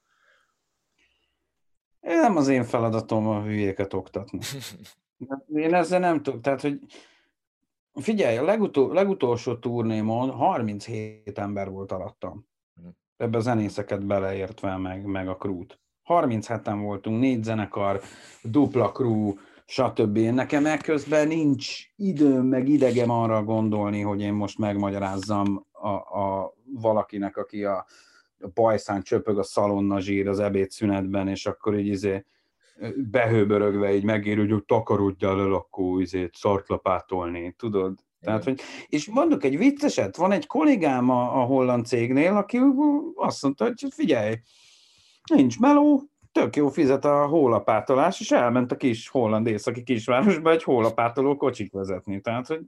Nem 1.99 2.38
az 2.38 2.47
én 2.47 2.63
feladatom 2.63 3.28
a 3.28 3.43
hülyéket 3.43 3.93
oktatni. 3.93 4.39
Én 5.54 5.73
ezzel 5.73 5.99
nem 5.99 6.23
tudok, 6.23 6.41
tehát, 6.41 6.62
hogy 6.62 6.80
figyelj, 7.93 8.38
a 8.38 8.43
legutol, 8.43 8.93
legutolsó 8.93 9.56
turnémon 9.56 10.30
37 10.32 11.39
ember 11.39 11.69
volt 11.69 11.91
alattam. 11.91 12.47
Hm. 12.75 12.88
Ebbe 13.17 13.38
a 13.38 13.41
zenészeket 13.41 14.06
beleértve, 14.06 14.78
meg, 14.78 15.06
meg 15.06 15.28
a 15.28 15.36
krút. 15.36 15.80
37-en 16.06 16.78
voltunk, 16.82 17.19
négy 17.19 17.43
zenekar, 17.43 18.02
dupla 18.43 18.91
crew, 18.91 19.34
stb. 19.69 20.17
Nekem 20.17 20.65
ekközben 20.65 21.27
nincs 21.27 21.79
időm, 21.95 22.45
meg 22.45 22.67
idegem 22.67 23.10
arra 23.10 23.43
gondolni, 23.43 24.01
hogy 24.01 24.21
én 24.21 24.34
most 24.34 24.58
megmagyarázzam 24.58 25.65
a, 25.71 25.89
a 26.19 26.53
valakinek, 26.65 27.38
aki 27.38 27.63
a, 27.63 27.86
a 28.39 28.47
bajszán 28.53 29.01
csöpög 29.01 29.38
a 29.38 29.43
szalonna 29.43 29.99
zsír 29.99 30.27
az 30.27 30.39
ebédszünetben, 30.39 31.27
és 31.27 31.45
akkor 31.45 31.77
így 31.77 31.88
izé 31.88 32.25
behőbörögve 32.95 33.95
így 33.95 34.03
megér, 34.03 34.38
hogy 34.38 34.63
takarodjál 34.65 35.39
el, 35.39 35.53
akkor 35.53 36.01
izé 36.01 36.29
szartlapátolni, 36.34 37.55
tudod? 37.58 37.99
Tehát, 38.21 38.43
hogy, 38.43 38.60
és 38.88 39.10
mondok 39.10 39.43
egy 39.43 39.58
vicceset, 39.58 40.15
van 40.15 40.32
egy 40.32 40.47
kollégám 40.47 41.10
a, 41.10 41.41
a 41.41 41.43
holland 41.43 41.86
cégnél, 41.86 42.36
aki 42.36 42.60
azt 43.15 43.43
mondta, 43.43 43.63
hogy 43.63 43.86
figyelj, 43.89 44.36
nincs 45.36 45.60
meló, 45.60 46.09
tök 46.31 46.55
jó 46.55 46.69
fizet 46.69 47.05
a 47.05 47.27
hólapátolás, 47.27 48.19
és 48.19 48.31
elment 48.31 48.71
a 48.71 48.75
kis 48.75 49.07
holland 49.07 49.47
északi 49.47 49.83
kisvárosba 49.83 50.51
egy 50.51 50.63
hólapátoló 50.63 51.37
kocsik 51.37 51.71
vezetni. 51.71 52.21
Tehát, 52.21 52.47
hogy 52.47 52.61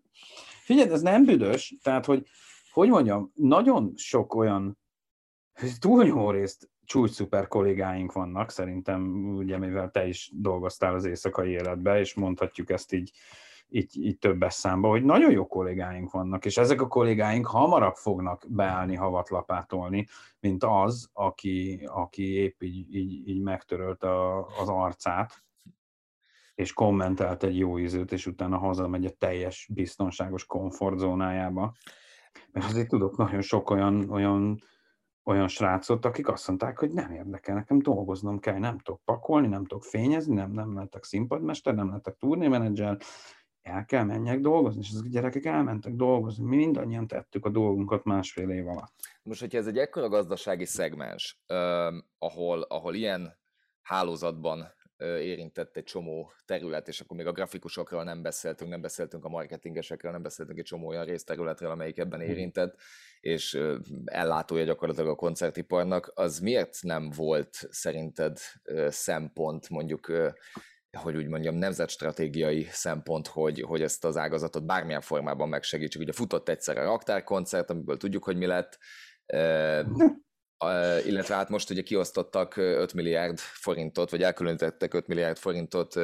figyelj, 0.63 0.89
ez 0.89 1.01
nem 1.01 1.25
büdös, 1.25 1.75
tehát, 1.83 2.05
hogy 2.05 2.27
hogy 2.71 2.89
mondjam, 2.89 3.31
nagyon 3.35 3.93
sok 3.95 4.35
olyan 4.35 4.77
túlnyomó 5.79 6.31
részt 6.31 6.69
csúcs 6.85 7.11
szuper 7.11 7.47
kollégáink 7.47 8.11
vannak, 8.11 8.49
szerintem, 8.49 9.25
ugye 9.35 9.57
mivel 9.57 9.91
te 9.91 10.07
is 10.07 10.31
dolgoztál 10.33 10.93
az 10.93 11.05
éjszakai 11.05 11.49
életbe, 11.49 11.99
és 11.99 12.13
mondhatjuk 12.13 12.69
ezt 12.69 12.93
így 12.93 13.11
így, 13.73 13.97
így 14.05 14.17
többes 14.17 14.53
számba, 14.53 14.89
hogy 14.89 15.03
nagyon 15.03 15.31
jó 15.31 15.47
kollégáink 15.47 16.11
vannak, 16.11 16.45
és 16.45 16.57
ezek 16.57 16.81
a 16.81 16.87
kollégáink 16.87 17.47
hamarabb 17.47 17.95
fognak 17.95 18.45
beállni 18.49 18.95
havatlapátolni, 18.95 20.07
mint 20.39 20.63
az, 20.63 21.09
aki, 21.13 21.87
aki 21.91 22.33
épp 22.33 22.61
így, 22.61 22.95
így, 22.95 23.27
így 23.27 23.41
megtörölt 23.41 24.03
a, 24.03 24.45
az 24.45 24.69
arcát, 24.69 25.43
és 26.55 26.73
kommentelt 26.73 27.43
egy 27.43 27.57
jó 27.57 27.79
ízőt, 27.79 28.11
és 28.11 28.25
utána 28.25 28.57
hazamegy 28.57 29.05
a 29.05 29.15
teljes 29.17 29.69
biztonságos 29.73 30.45
komfortzónájába. 30.45 31.73
Mert 32.51 32.65
azért 32.65 32.89
tudok 32.89 33.17
nagyon 33.17 33.41
sok 33.41 33.69
olyan, 33.69 34.09
olyan, 34.09 34.61
olyan 35.23 35.47
srácot, 35.47 36.05
akik 36.05 36.27
azt 36.27 36.47
mondták, 36.47 36.79
hogy 36.79 36.91
nem 36.91 37.11
érdekel, 37.11 37.55
nekem 37.55 37.79
dolgoznom 37.79 38.39
kell, 38.39 38.57
nem 38.57 38.77
tudok 38.77 39.01
pakolni, 39.05 39.47
nem 39.47 39.65
tudok 39.65 39.83
fényezni, 39.83 40.33
nem, 40.33 40.51
nem 40.51 40.75
lettek 40.75 41.03
színpadmester, 41.03 41.73
nem 41.73 41.89
lettek 41.89 42.15
turnémenedzser, 42.17 42.97
el 43.61 43.85
kell 43.85 44.03
menjek 44.03 44.39
dolgozni, 44.39 44.81
és 44.81 44.89
ezek 44.89 45.05
a 45.05 45.09
gyerekek 45.09 45.45
elmentek 45.45 45.93
dolgozni. 45.93 46.45
Mi 46.45 46.55
mindannyian 46.55 47.07
tettük 47.07 47.45
a 47.45 47.49
dolgunkat 47.49 48.03
másfél 48.03 48.49
év 48.49 48.67
alatt. 48.67 48.93
Most, 49.23 49.39
hogyha 49.39 49.57
ez 49.57 49.67
egy 49.67 49.77
ekkora 49.77 50.09
gazdasági 50.09 50.65
szegmens, 50.65 51.41
uh, 51.47 51.57
ahol, 52.17 52.61
ahol 52.61 52.95
ilyen 52.95 53.39
hálózatban 53.81 54.73
érintett 55.01 55.77
egy 55.77 55.83
csomó 55.83 56.31
terület, 56.45 56.87
és 56.87 56.99
akkor 56.99 57.17
még 57.17 57.25
a 57.25 57.31
grafikusokról 57.31 58.03
nem 58.03 58.21
beszéltünk, 58.21 58.69
nem 58.69 58.81
beszéltünk 58.81 59.25
a 59.25 59.29
marketingesekről, 59.29 60.11
nem 60.11 60.21
beszéltünk 60.21 60.59
egy 60.59 60.65
csomó 60.65 60.87
olyan 60.87 61.05
részterületről, 61.05 61.71
amelyik 61.71 61.97
ebben 61.97 62.21
érintett, 62.21 62.75
és 63.19 63.59
ellátója 64.05 64.63
gyakorlatilag 64.63 65.09
a 65.09 65.15
koncertiparnak, 65.15 66.11
az 66.15 66.39
miért 66.39 66.77
nem 66.81 67.09
volt 67.15 67.67
szerinted 67.69 68.37
szempont 68.87 69.69
mondjuk 69.69 70.11
hogy 70.97 71.15
úgy 71.15 71.27
mondjam, 71.27 71.55
nemzetstratégiai 71.55 72.67
szempont, 72.71 73.27
hogy, 73.27 73.61
hogy 73.61 73.81
ezt 73.81 74.05
az 74.05 74.17
ágazatot 74.17 74.65
bármilyen 74.65 75.01
formában 75.01 75.49
megsegítsük. 75.49 76.01
Ugye 76.01 76.11
futott 76.11 76.49
egyszer 76.49 76.77
a 76.77 76.83
raktárkoncert, 76.83 77.69
amiből 77.69 77.97
tudjuk, 77.97 78.23
hogy 78.23 78.37
mi 78.37 78.45
lett, 78.45 78.77
illetve 81.05 81.35
hát 81.35 81.49
most 81.49 81.69
ugye 81.69 81.81
kiosztottak 81.81 82.57
5 82.57 82.93
milliárd 82.93 83.37
forintot, 83.37 84.11
vagy 84.11 84.23
elkülönítettek 84.23 84.93
5 84.93 85.07
milliárd 85.07 85.37
forintot 85.37 85.95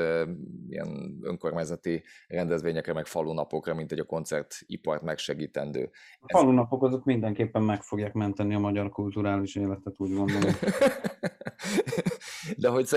ilyen 0.70 1.20
önkormányzati 1.22 2.04
rendezvényekre, 2.28 2.94
meg 2.94 3.06
falunapokra, 3.06 3.74
mint 3.74 3.92
egy 3.92 4.00
a 4.00 4.04
koncertipart 4.04 5.02
megsegítendő. 5.02 5.90
A 6.20 6.38
falunapok 6.38 6.84
azok 6.84 7.04
mindenképpen 7.04 7.64
meg 7.64 7.82
fogják 7.82 8.14
menteni 8.14 8.56
a 8.56 8.60
magyar 8.60 8.90
kulturális 8.90 9.56
életet, 9.56 9.94
úgy 9.98 10.14
gondolom. 10.14 10.54
de 12.58 12.68
hogy, 12.68 12.90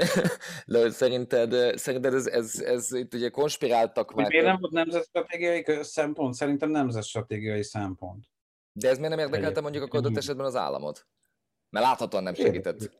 de 0.66 0.80
hogy 0.80 0.90
szerinted, 0.90 1.78
szerinted 1.78 2.14
ez, 2.14 2.26
ez, 2.26 2.60
ez 2.60 2.92
itt 2.92 3.14
ugye 3.14 3.28
konspiráltak 3.28 4.14
már... 4.14 4.28
Miért 4.28 4.44
nem 4.44 4.56
volt 4.60 4.72
nemzetstratégiai 4.72 5.64
szempont? 5.82 6.34
Szerintem 6.34 6.70
nemzetstratégiai 6.70 7.62
szempont. 7.62 8.26
De 8.72 8.88
ez 8.88 8.98
miért 8.98 9.14
nem 9.14 9.24
érdekelte 9.24 9.60
mondjuk 9.60 9.94
a 9.94 9.96
adott 9.96 10.16
esetben 10.16 10.46
az 10.46 10.56
államot? 10.56 11.06
Mert 11.70 11.86
láthatóan 11.86 12.22
nem 12.22 12.34
segített. 12.34 12.98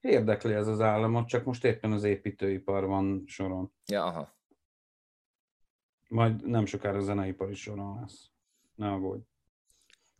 Érdekli 0.00 0.52
ez 0.52 0.66
az 0.66 0.80
államot, 0.80 1.28
csak 1.28 1.44
most 1.44 1.64
éppen 1.64 1.92
az 1.92 2.04
építőipar 2.04 2.86
van 2.86 3.22
soron. 3.26 3.72
Ja, 3.86 4.04
aha. 4.04 4.36
Majd 6.08 6.46
nem 6.46 6.66
sokára 6.66 6.98
a 6.98 7.00
zeneipar 7.00 7.50
is 7.50 7.60
soron 7.60 8.00
lesz. 8.00 8.30
Ne 8.74 8.92
aggódj. 8.92 9.22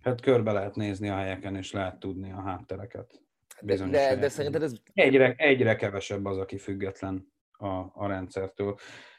Hát 0.03 0.21
körbe 0.21 0.53
lehet 0.53 0.75
nézni 0.75 1.09
a 1.09 1.17
helyeken, 1.17 1.57
és 1.57 1.73
lehet 1.73 1.99
tudni 1.99 2.33
a 2.33 2.41
háttereket. 2.41 3.24
De, 3.65 3.77
de, 3.87 4.17
de 4.17 4.29
szerinted 4.29 4.63
ez... 4.63 4.73
Egyre, 4.93 5.35
egyre 5.37 5.77
kevesebb 5.77 6.25
az, 6.25 6.39
aki 6.39 6.59
független 6.59 7.33
a, 7.53 7.67
a 7.95 8.07
rendszertől. 8.07 8.77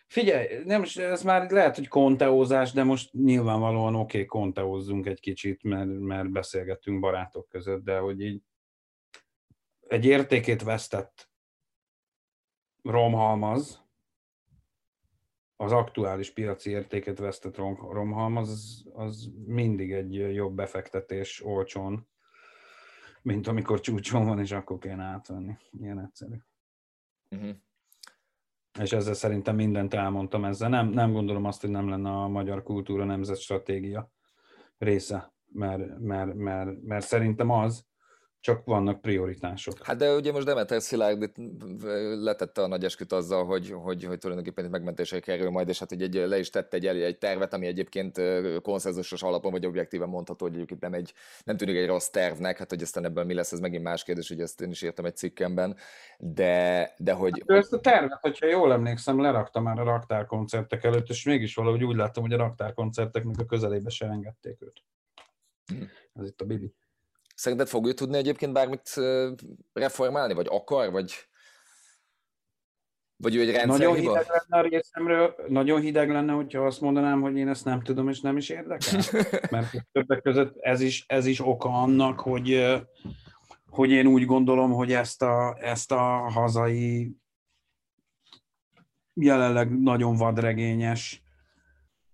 Figyelj, 0.07 0.63
nem, 0.63 0.83
ez 0.95 1.23
már 1.23 1.51
lehet, 1.51 1.75
hogy 1.75 1.87
konteózás, 1.87 2.71
de 2.71 2.83
most 2.83 3.13
nyilvánvalóan 3.13 3.95
oké, 3.95 4.01
okay, 4.01 4.25
konteózzunk 4.25 5.05
egy 5.05 5.19
kicsit, 5.19 5.63
mert, 5.63 5.99
mert 5.99 6.31
beszélgettünk 6.31 6.99
barátok 6.99 7.49
között, 7.49 7.83
de 7.83 7.97
hogy 7.97 8.21
így 8.21 8.41
egy 9.87 10.05
értékét 10.05 10.63
vesztett 10.63 11.29
romhalmaz, 12.83 13.83
az 15.55 15.71
aktuális 15.71 16.31
piaci 16.31 16.69
értéket 16.69 17.17
vesztett 17.17 17.57
romhalmaz, 17.91 18.49
az, 18.49 18.85
az 18.93 19.31
mindig 19.45 19.91
egy 19.91 20.13
jobb 20.13 20.55
befektetés 20.55 21.45
olcsón, 21.45 22.07
mint 23.25 23.47
amikor 23.47 23.79
csúcson 23.79 24.25
van, 24.25 24.39
és 24.39 24.51
akkor 24.51 24.77
kéne 24.77 25.03
átvenni. 25.03 25.57
Ilyen 25.71 25.99
egyszerű. 25.99 26.35
Uh-huh 27.29 27.55
és 28.79 28.91
ezzel 28.91 29.13
szerintem 29.13 29.55
mindent 29.55 29.93
elmondtam 29.93 30.45
ezzel. 30.45 30.69
Nem, 30.69 30.87
nem 30.89 31.11
gondolom 31.11 31.45
azt, 31.45 31.61
hogy 31.61 31.69
nem 31.69 31.89
lenne 31.89 32.09
a 32.09 32.27
magyar 32.27 32.63
kultúra 32.63 33.03
nemzet 33.03 33.37
stratégia 33.37 34.11
része, 34.77 35.33
mert, 35.51 35.99
mert, 35.99 36.33
mert, 36.33 36.81
mert 36.81 37.05
szerintem 37.05 37.49
az, 37.49 37.85
csak 38.45 38.65
vannak 38.65 39.01
prioritások. 39.01 39.83
Hát 39.83 39.97
de 39.97 40.15
ugye 40.15 40.31
most 40.31 40.45
Demeter 40.45 40.81
Szilárd 40.81 41.21
itt 41.21 41.35
letette 42.23 42.61
a 42.61 42.67
nagy 42.67 42.83
esküt 42.83 43.11
azzal, 43.11 43.45
hogy, 43.45 43.69
hogy, 43.69 44.03
hogy 44.03 44.17
tulajdonképpen 44.17 44.65
itt 44.65 44.71
megmentésre 44.71 45.19
kerül 45.19 45.49
majd, 45.49 45.69
és 45.69 45.79
hát 45.79 45.91
ugye 45.91 46.05
egy, 46.05 46.13
le 46.13 46.39
is 46.39 46.49
tette 46.49 46.77
egy, 46.77 46.85
egy 46.85 47.17
tervet, 47.17 47.53
ami 47.53 47.65
egyébként 47.65 48.21
konszenzusos 48.61 49.23
alapon, 49.23 49.51
vagy 49.51 49.65
objektíven 49.65 50.09
mondható, 50.09 50.45
hogy 50.45 50.55
egyébként 50.55 50.81
nem, 50.81 50.93
egy, 50.93 51.13
nem 51.43 51.57
tűnik 51.57 51.75
egy 51.75 51.87
rossz 51.87 52.07
tervnek, 52.07 52.57
hát 52.57 52.69
hogy 52.69 52.81
aztán 52.81 53.05
ebből 53.05 53.23
mi 53.23 53.33
lesz, 53.33 53.51
ez 53.51 53.59
megint 53.59 53.83
más 53.83 54.03
kérdés, 54.03 54.27
hogy 54.27 54.41
ezt 54.41 54.61
én 54.61 54.69
is 54.69 54.81
írtam 54.81 55.05
egy 55.05 55.15
cikkemben, 55.15 55.75
de, 56.17 56.93
de 56.97 57.13
hogy... 57.13 57.43
Hát, 57.47 57.57
ezt 57.57 57.73
a 57.73 57.79
tervet, 57.79 58.21
hogyha 58.21 58.47
jól 58.47 58.71
emlékszem, 58.71 59.21
lerakta 59.21 59.59
már 59.59 59.79
a 59.79 59.83
raktárkoncertek 59.83 60.83
előtt, 60.83 61.09
és 61.09 61.23
mégis 61.23 61.55
valahogy 61.55 61.83
úgy 61.83 61.95
láttam, 61.95 62.23
hogy 62.23 62.33
a 62.33 62.37
raktárkoncerteknek 62.37 63.39
a 63.39 63.45
közelébe 63.45 63.89
se 63.89 64.05
engedték 64.05 64.61
őt. 64.61 64.83
Hm. 65.65 65.83
Ez 66.13 66.27
itt 66.27 66.41
a 66.41 66.45
Bibi. 66.45 66.73
Szerinted 67.35 67.67
fogja 67.67 67.93
tudni 67.93 68.17
egyébként 68.17 68.53
bármit 68.53 68.93
reformálni, 69.73 70.33
vagy 70.33 70.47
akar, 70.49 70.91
vagy, 70.91 71.13
vagy 73.17 73.35
ő 73.35 73.41
egy 73.41 73.51
rendszer 73.51 73.79
Nagyon 73.79 73.95
hideg 73.95 74.25
lenne 74.27 74.63
a 74.63 74.67
részemről, 74.69 75.35
nagyon 75.47 75.81
hideg 75.81 76.09
lenne, 76.09 76.33
hogyha 76.33 76.65
azt 76.65 76.81
mondanám, 76.81 77.21
hogy 77.21 77.37
én 77.37 77.47
ezt 77.47 77.65
nem 77.65 77.81
tudom, 77.81 78.09
és 78.09 78.21
nem 78.21 78.37
is 78.37 78.49
érdekel. 78.49 79.01
Mert 79.51 79.87
többek 79.91 80.21
között 80.21 80.55
ez 80.59 80.81
is, 80.81 81.05
ez 81.07 81.25
is 81.25 81.39
oka 81.39 81.69
annak, 81.69 82.19
hogy, 82.19 82.75
hogy 83.69 83.89
én 83.89 84.07
úgy 84.07 84.25
gondolom, 84.25 84.71
hogy 84.71 84.91
ezt 84.91 85.21
a, 85.21 85.57
ezt 85.59 85.91
a 85.91 86.29
hazai 86.29 87.15
jelenleg 89.13 89.81
nagyon 89.81 90.15
vadregényes 90.15 91.23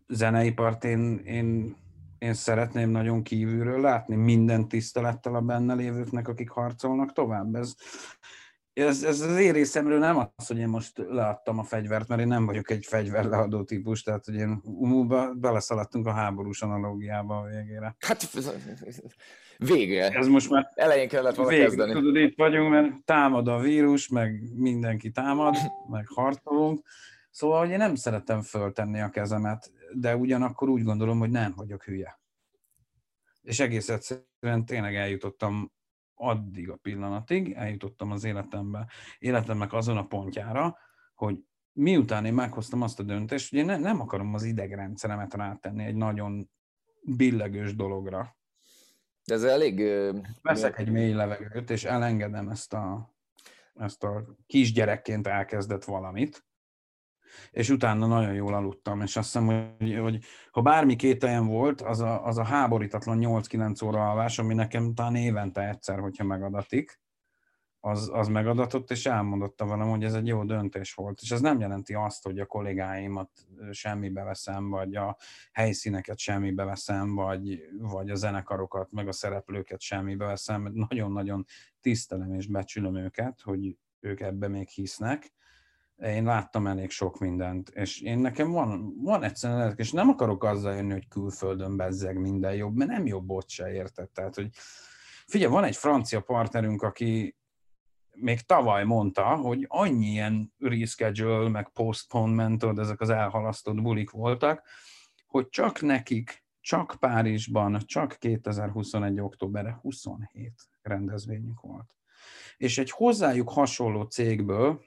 zeneipart 0.08 0.84
én, 0.84 1.18
én 1.26 1.76
én 2.22 2.34
szeretném 2.34 2.90
nagyon 2.90 3.24
kívülről 3.24 3.82
látni, 3.82 4.16
minden 4.16 4.68
tisztelettel 4.68 5.36
a 5.36 5.42
benne 5.42 5.74
lévőknek, 5.74 6.28
akik 6.28 6.50
harcolnak 6.50 7.14
tovább. 7.14 7.56
Ez, 7.56 7.76
ez, 8.74 9.04
ez 9.04 9.22
az 9.22 9.38
én 9.38 9.54
részemről 9.54 10.00
nem 10.00 10.18
az, 10.18 10.48
hogy 10.48 10.58
én 10.58 10.68
most 10.68 10.98
leadtam 10.98 11.60
a 11.60 11.64
fegyvert, 11.64 12.08
mert 12.08 12.22
én 12.22 12.28
nem 12.28 12.46
vagyok 12.46 12.70
egy 12.70 12.86
fegyverleadó 12.86 13.64
típus, 13.64 14.04
tehát 14.04 14.26
hogy 14.26 14.36
én 14.36 14.62
umúba 14.64 15.34
beleszaladtunk 15.34 16.08
a 16.08 16.12
háborús 16.12 16.62
analógiába 16.62 17.38
a 17.38 17.46
végére. 17.46 17.96
Hát 18.00 18.30
végre. 19.58 20.10
Ez 20.10 20.28
most 20.28 20.50
már 20.50 20.72
elején 20.76 21.08
kellett 21.08 21.36
volna 21.36 21.52
végre, 21.52 21.66
kezdeni. 21.66 21.94
Tudod, 21.94 22.16
itt 22.16 22.38
vagyunk, 22.38 22.70
mert 22.70 23.04
támad 23.06 23.48
a 23.48 23.60
vírus, 23.60 24.08
meg 24.08 24.42
mindenki 24.56 25.12
támad, 25.12 25.56
meg 25.96 26.08
harcolunk. 26.08 26.82
Szóval, 27.32 27.60
hogy 27.60 27.70
én 27.70 27.78
nem 27.78 27.96
szeretem 27.96 28.41
föltenni 28.41 29.02
a 29.02 29.10
kezemet 29.10 29.72
de 29.94 30.15
ugyanakkor 30.15 30.70
úgy 30.70 30.84
gondolom, 30.84 31.20
hogy 31.20 31.30
nem 31.30 31.54
vagyok 31.56 31.84
hülye. 31.84 32.20
És 33.41 33.60
egész 33.60 33.89
egyszerűen 33.89 34.65
tényleg 34.65 34.96
eljutottam 34.96 35.72
addig 36.13 36.70
a 36.70 36.76
pillanatig, 36.76 37.52
eljutottam 37.52 38.12
az 38.12 38.24
életembe, 38.24 38.88
életemnek 39.20 39.74
azon 39.74 39.98
a 39.98 40.08
pontjára, 40.08 40.78
hogy 41.13 41.44
miután 41.74 42.26
én 42.26 42.34
meghoztam 42.34 42.82
azt 42.82 43.00
a 43.00 43.04
döntést, 43.04 43.50
hogy 43.50 43.60
én 43.60 43.65
ne, 43.65 43.78
nem 43.78 44.02
akarom 44.02 44.34
az 44.34 44.44
idegrendszeremet 44.44 45.34
rátenni 45.34 45.86
egy 45.86 45.96
nagyon 45.96 46.50
billegős 47.02 47.76
dologra. 47.76 48.36
De 49.26 49.34
ez 49.34 49.44
elég... 49.44 49.82
Veszek 50.41 50.78
egy 50.78 50.91
mély 50.91 51.13
levegőt, 51.13 51.70
és 51.70 51.84
elengedem 51.84 52.50
ezt 52.50 52.74
a, 52.74 53.15
ezt 53.74 54.04
a 54.04 54.36
kisgyerekként 54.46 55.28
elkezdett 55.28 55.84
valamit, 55.84 56.46
és 57.52 57.70
utána 57.70 58.08
nagyon 58.08 58.34
jól 58.34 58.54
aludtam, 58.54 59.02
és 59.02 59.17
azt 59.17 59.32
hiszem, 59.32 59.76
hogy, 59.78 59.98
hogy 59.98 60.20
ha 60.52 60.62
bármi 60.62 60.96
kételjem 60.96 61.48
volt, 61.48 61.82
az 61.82 62.00
a, 62.00 62.26
az 62.26 62.38
a 62.38 62.44
háborítatlan 62.44 63.17
8-9 63.22 63.86
óra 63.86 64.10
alvás, 64.10 64.39
ami 64.39 64.54
nekem 64.54 64.94
talán 64.94 65.15
évente 65.15 65.70
egyszer, 65.70 66.00
hogyha 66.00 66.24
megadatik, 66.24 67.00
az, 67.84 68.10
az 68.13 68.28
megadatott, 68.28 68.91
és 68.91 69.06
elmondotta 69.06 69.65
velem, 69.65 69.89
hogy 69.89 70.04
ez 70.04 70.13
egy 70.13 70.28
jó 70.28 70.44
döntés 70.44 70.94
volt. 70.94 71.20
És 71.22 71.32
ez 71.32 71.41
nem 71.41 71.60
jelenti 71.60 71.94
azt, 71.94 72.24
hogy 72.24 72.39
a 72.39 72.46
kollégáimat 72.46 73.30
semmibe 73.72 74.24
veszem, 74.24 74.70
vagy 74.70 74.96
a 74.96 75.17
helyszíneket 75.52 76.17
semmibe 76.17 76.63
veszem, 76.63 77.15
vagy, 77.15 77.63
vagy 77.80 78.10
a 78.10 78.15
zenekarokat, 78.15 78.91
meg 78.91 79.08
a 79.08 79.12
szereplőket 79.12 79.82
semmibe 79.82 80.26
veszem. 80.26 80.70
Nagyon-nagyon 80.74 81.46
tisztelem 81.80 82.34
és 82.34 82.48
becsülöm 82.48 82.96
őket, 82.96 83.41
hogy 83.41 83.78
ők 84.00 84.20
ebbe 84.20 84.48
még 84.48 84.70
hisznek, 84.70 85.34
én 86.02 86.24
láttam 86.24 86.68
elég 86.68 86.90
sok 86.90 87.20
mindent, 87.20 87.70
és 87.70 88.02
én 88.02 88.20
nekem 88.20 88.52
van, 88.52 88.94
van 89.02 89.24
egyszerűen, 89.24 89.74
és 89.78 89.92
nem 89.92 90.10
akarok 90.10 90.44
azzal 90.44 90.76
jönni, 90.76 90.92
hogy 90.92 91.08
külföldön 91.08 91.78
bezzeg 91.78 92.20
minden 92.20 92.56
jobb, 92.56 92.76
mert 92.76 92.90
nem 92.90 93.06
jobb 93.06 93.30
ott 93.30 93.50
se 93.50 93.72
érted. 93.72 94.10
Tehát, 94.10 94.36
hogy 94.36 94.50
figyelj, 95.26 95.52
van 95.52 95.64
egy 95.64 95.76
francia 95.76 96.22
partnerünk, 96.22 96.82
aki 96.82 97.36
még 98.16 98.42
tavaly 98.42 98.84
mondta, 98.84 99.36
hogy 99.36 99.66
annyi 99.68 100.06
ilyen 100.06 100.54
reschedule, 100.60 101.50
meg 101.50 101.70
postponement, 101.70 102.64
ezek 102.64 103.02
az 103.02 103.10
elhalasztott 103.10 103.82
bulik 103.82 104.10
voltak, 104.10 104.68
hogy 105.28 105.50
csak 105.50 105.82
nekik, 105.82 106.46
csak 106.62 106.96
Párizsban, 107.00 107.80
csak 107.86 108.16
2021. 108.20 109.20
októberre 109.20 109.78
27 109.82 110.54
rendezvényük 110.82 111.62
volt. 111.62 111.96
És 112.58 112.78
egy 112.78 112.92
hozzájuk 112.92 113.50
hasonló 113.50 114.04
cégből, 114.04 114.82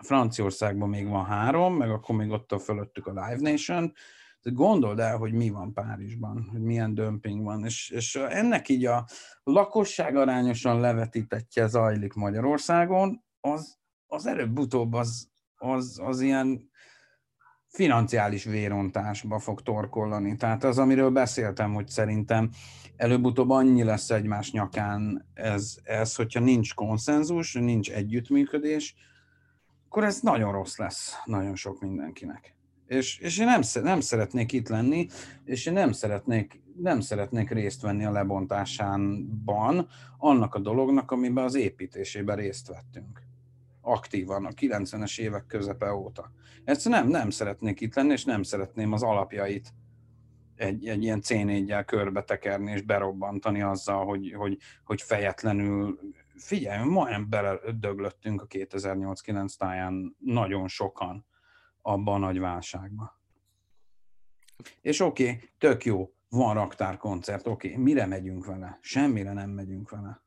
Franciaországban 0.00 0.88
még 0.88 1.08
van 1.08 1.24
három, 1.24 1.76
meg 1.76 1.90
akkor 1.90 2.16
még 2.16 2.30
ott 2.30 2.52
a 2.52 2.58
fölöttük 2.58 3.06
a 3.06 3.10
Live 3.10 3.50
Nation, 3.50 3.92
tehát 4.46 4.58
gondold 4.58 4.98
el, 4.98 5.16
hogy 5.16 5.32
mi 5.32 5.50
van 5.50 5.72
Párizsban, 5.72 6.48
hogy 6.50 6.60
milyen 6.60 6.94
dömping 6.94 7.44
van, 7.44 7.64
és, 7.64 7.90
és 7.90 8.14
ennek 8.14 8.68
így 8.68 8.84
a 8.84 9.06
lakosság 9.42 10.16
arányosan 10.16 10.80
levetítetje 10.80 11.66
zajlik 11.66 12.12
Magyarországon, 12.12 13.24
az, 13.40 13.78
az 14.06 14.26
előbb-utóbb 14.26 14.92
az, 14.92 15.28
az, 15.56 16.00
az 16.02 16.20
ilyen 16.20 16.70
financiális 17.68 18.44
vérontásba 18.44 19.38
fog 19.38 19.62
torkollani. 19.62 20.36
Tehát 20.36 20.64
az, 20.64 20.78
amiről 20.78 21.10
beszéltem, 21.10 21.74
hogy 21.74 21.88
szerintem 21.88 22.50
előbb-utóbb 22.96 23.50
annyi 23.50 23.82
lesz 23.82 24.10
egymás 24.10 24.50
nyakán 24.50 25.28
ez, 25.34 25.76
ez 25.82 26.14
hogyha 26.14 26.40
nincs 26.40 26.74
konszenzus, 26.74 27.52
nincs 27.54 27.90
együttműködés, 27.90 28.94
akkor 29.96 30.08
ez 30.08 30.20
nagyon 30.20 30.52
rossz 30.52 30.76
lesz 30.76 31.14
nagyon 31.24 31.54
sok 31.54 31.80
mindenkinek. 31.80 32.54
És, 32.86 33.18
és 33.18 33.38
én 33.38 33.46
nem, 33.46 33.60
nem 33.82 34.00
szeretnék 34.00 34.52
itt 34.52 34.68
lenni, 34.68 35.06
és 35.44 35.66
én 35.66 35.72
nem 35.72 35.92
szeretnék, 35.92 36.62
nem 36.82 37.00
szeretnék 37.00 37.50
részt 37.50 37.80
venni 37.80 38.04
a 38.04 38.10
lebontásánban 38.10 39.88
annak 40.18 40.54
a 40.54 40.58
dolognak, 40.58 41.10
amiben 41.10 41.44
az 41.44 41.54
építésében 41.54 42.36
részt 42.36 42.68
vettünk. 42.68 43.22
Aktívan 43.80 44.44
a 44.44 44.50
90-es 44.50 45.18
évek 45.18 45.46
közepe 45.46 45.92
óta. 45.92 46.32
Egyszerűen 46.64 47.00
nem, 47.02 47.10
nem 47.10 47.30
szeretnék 47.30 47.80
itt 47.80 47.94
lenni, 47.94 48.12
és 48.12 48.24
nem 48.24 48.42
szeretném 48.42 48.92
az 48.92 49.02
alapjait 49.02 49.74
egy, 50.56 50.86
egy 50.86 51.02
ilyen 51.02 51.22
C4-jel 51.22 51.82
körbe 51.86 52.22
tekerni 52.22 52.72
és 52.72 52.82
berobbantani 52.82 53.62
azzal, 53.62 54.04
hogy, 54.04 54.32
hogy, 54.36 54.58
hogy 54.84 55.02
fejetlenül 55.02 55.98
figyelj, 56.36 56.84
majdnem 56.84 57.28
beledöglöttünk 57.28 58.42
a 58.42 58.46
2008-9 58.46 59.56
táján 59.56 60.16
nagyon 60.18 60.68
sokan 60.68 61.26
abban 61.82 62.14
a 62.14 62.26
nagy 62.26 62.38
válságban. 62.38 63.12
És 64.80 65.00
oké, 65.00 65.30
okay, 65.30 65.50
tök 65.58 65.84
jó, 65.84 66.14
van 66.28 66.54
raktárkoncert, 66.54 67.46
oké, 67.46 67.68
okay, 67.70 67.82
mire 67.82 68.06
megyünk 68.06 68.46
vele? 68.46 68.78
Semmire 68.80 69.32
nem 69.32 69.50
megyünk 69.50 69.90
vele. 69.90 70.24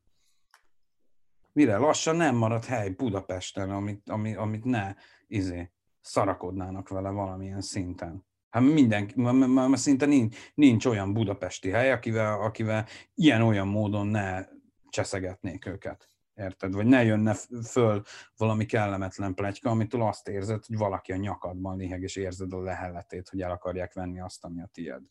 Mire? 1.51 1.78
Lassan 1.78 2.16
nem 2.16 2.36
marad 2.36 2.66
hely 2.66 2.89
Budapesten, 2.89 3.70
amit, 3.70 4.10
amit, 4.10 4.38
amit 4.38 4.64
ne 4.64 4.95
izé, 5.28 5.72
szarakodnának 6.01 6.89
vele 6.89 7.10
valamilyen 7.10 7.62
szinten. 7.62 8.28
Hát 8.49 8.64
minden, 8.64 9.12
mert 9.16 9.78
szinte 9.78 10.05
nincs, 10.05 10.38
nincs 10.53 10.86
olyan 10.86 11.14
budapesti 11.14 11.70
hely, 11.70 11.91
akivel, 11.91 12.41
akivel 12.41 12.86
ilyen-olyan 13.16 13.68
módon 13.68 14.07
ne 14.07 14.45
cseszegetnék 14.90 15.66
őket. 15.66 16.10
Érted? 16.36 16.74
Vagy 16.74 16.86
ne 16.86 17.04
jönne 17.04 17.34
föl 17.64 18.04
valami 18.38 18.66
kellemetlen 18.66 19.34
pletyka, 19.34 19.70
amitől 19.70 20.02
azt 20.02 20.28
érzed, 20.28 20.66
hogy 20.66 20.78
valaki 20.78 21.12
a 21.12 21.16
nyakadban 21.16 21.78
liheg, 21.78 22.02
és 22.02 22.16
érzed 22.16 22.54
a 22.54 22.62
lehelletét, 22.62 23.30
hogy 23.30 23.42
el 23.42 23.52
akarják 23.52 23.94
venni 23.94 24.20
azt, 24.20 24.44
ami 24.44 24.62
a 24.62 24.70
tied. 24.72 25.04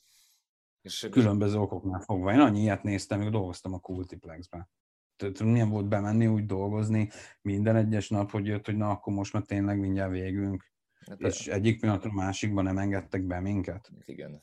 És 0.83 1.09
Különböző 1.11 1.59
okoknál 1.59 2.01
fogva. 2.01 2.33
Én 2.33 2.41
annyi 2.41 2.61
ilyet 2.61 2.83
néztem, 2.83 3.23
hogy 3.23 3.31
dolgoztam 3.31 3.73
a 3.73 3.79
Cultiplexben. 3.79 4.69
Tehát 5.17 5.43
milyen 5.43 5.69
volt 5.69 5.89
bemenni, 5.89 6.27
úgy 6.27 6.47
dolgozni 6.47 7.11
minden 7.43 7.77
egyes 7.77 8.09
nap, 8.09 8.31
hogy 8.31 8.47
jött, 8.47 8.67
hogy 8.67 8.77
na 8.77 8.91
akkor 8.91 9.13
most 9.13 9.33
már 9.33 9.43
tényleg 9.43 9.79
mindjárt 9.79 10.11
végünk. 10.11 10.73
Hát 11.07 11.21
és 11.21 11.45
de... 11.45 11.53
egyik 11.53 11.81
pillanatra 11.81 12.13
másikban 12.13 12.65
nem 12.65 12.79
engedtek 12.79 13.23
be 13.23 13.41
minket. 13.41 13.91
Igen, 14.05 14.43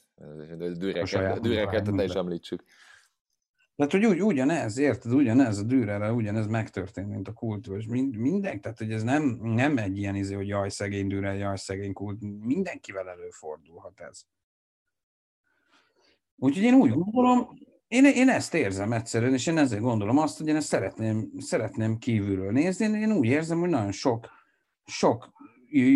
dűreket, 0.58 1.40
dűreket 1.40 1.92
ne 1.92 2.04
is 2.04 2.14
említsük. 2.14 2.64
Tehát, 3.76 3.92
hogy 3.92 4.06
úgy, 4.06 4.22
ugyanez, 4.24 4.78
érted, 4.78 5.14
ugyanez 5.14 5.58
a 5.58 5.64
dűrere, 5.64 6.12
ugyanez 6.12 6.48
megtörtént, 6.48 7.10
mint 7.10 7.28
a 7.28 7.34
kultúra, 7.34 7.78
és 7.78 7.86
mind, 7.86 8.16
minden, 8.16 8.62
tehát, 8.62 8.78
hogy 8.78 8.92
ez 8.92 9.04
nem, 9.04 9.24
nem 9.42 9.78
egy 9.78 9.98
ilyen 9.98 10.16
izé, 10.16 10.34
hogy 10.36 10.48
jaj, 10.48 10.70
szegény 10.70 11.08
dűre, 11.08 11.34
jaj, 11.34 11.58
szegény 11.58 11.94
kult, 11.94 12.22
mindenkivel 12.46 13.10
előfordulhat 13.10 14.00
ez. 14.00 14.22
Úgyhogy 16.36 16.64
én 16.64 16.74
úgy 16.74 16.92
gondolom, 16.92 17.48
én, 17.88 18.06
én 18.06 18.30
ezt 18.30 18.54
érzem 18.54 18.94
egyszerűen, 18.94 19.34
és 19.34 19.48
én 19.48 19.58
ezért 19.58 19.82
gondolom 19.82 20.18
azt, 20.18 20.38
hogy 20.38 20.48
én 20.48 20.56
ezt 20.56 20.68
szeretném, 20.68 21.32
szeretném 21.38 21.98
kívülről 21.98 22.52
nézni. 22.52 22.86
Én, 22.86 22.94
én 22.94 23.12
úgy 23.12 23.28
érzem, 23.28 23.60
hogy 23.60 23.70
nagyon 23.70 23.92
sok, 23.92 24.30
sok 24.86 25.34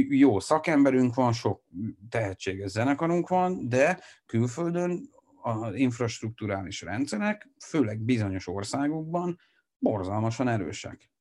jó 0.10 0.40
szakemberünk 0.40 1.16
van, 1.16 1.34
sok 1.34 1.64
tehetséges 2.10 2.70
zenekarunk 2.72 3.28
van, 3.28 3.70
de 3.70 4.00
külföldön 4.26 5.10
az 5.42 5.76
infrastruktúrális 5.76 6.82
rendszerek, 6.82 7.50
főleg 7.66 8.00
bizonyos 8.00 8.48
országokban 8.48 9.40
borzalmasan 9.78 10.48
erősek. 10.48 11.12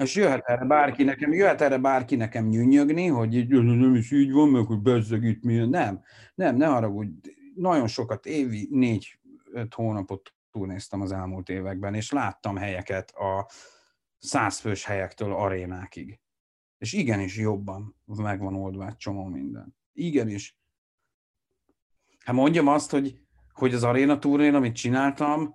És 0.00 0.14
jöhet 0.14 0.44
erre 0.44 0.64
bárki 0.64 1.02
nekem, 1.02 1.32
jöhet 1.32 1.60
erre 1.60 1.78
bárki 1.78 2.16
nekem 2.16 2.46
nyűnyögni, 2.46 3.06
hogy 3.06 3.48
nem 3.48 3.94
is 3.94 4.10
így 4.10 4.32
van, 4.32 4.48
meg 4.48 4.64
hogy 4.64 4.80
bezzeg 4.80 5.22
itt 5.22 5.42
mi. 5.42 5.56
Nem, 5.56 6.02
nem, 6.34 6.56
ne 6.56 6.66
haragudj. 6.66 7.30
Nagyon 7.54 7.86
sokat, 7.86 8.26
évi 8.26 8.68
négy-öt 8.70 9.74
hónapot 9.74 10.34
túlnéztem 10.50 11.00
az 11.00 11.12
elmúlt 11.12 11.48
években, 11.48 11.94
és 11.94 12.10
láttam 12.10 12.56
helyeket 12.56 13.10
a 13.10 13.48
százfős 14.18 14.84
helyektől 14.84 15.32
arénákig. 15.32 16.20
És 16.78 16.92
igenis 16.92 17.36
jobban 17.36 17.96
megvan 18.04 18.54
oldva 18.54 18.86
egy 18.86 18.96
csomó 18.96 19.24
minden. 19.24 19.76
Igenis 19.92 20.59
Hát 22.24 22.34
mondjam 22.34 22.66
azt, 22.66 22.90
hogy, 22.90 23.20
hogy 23.52 23.74
az 23.74 23.84
aréna 23.84 24.18
turnén, 24.18 24.54
amit 24.54 24.74
csináltam, 24.74 25.54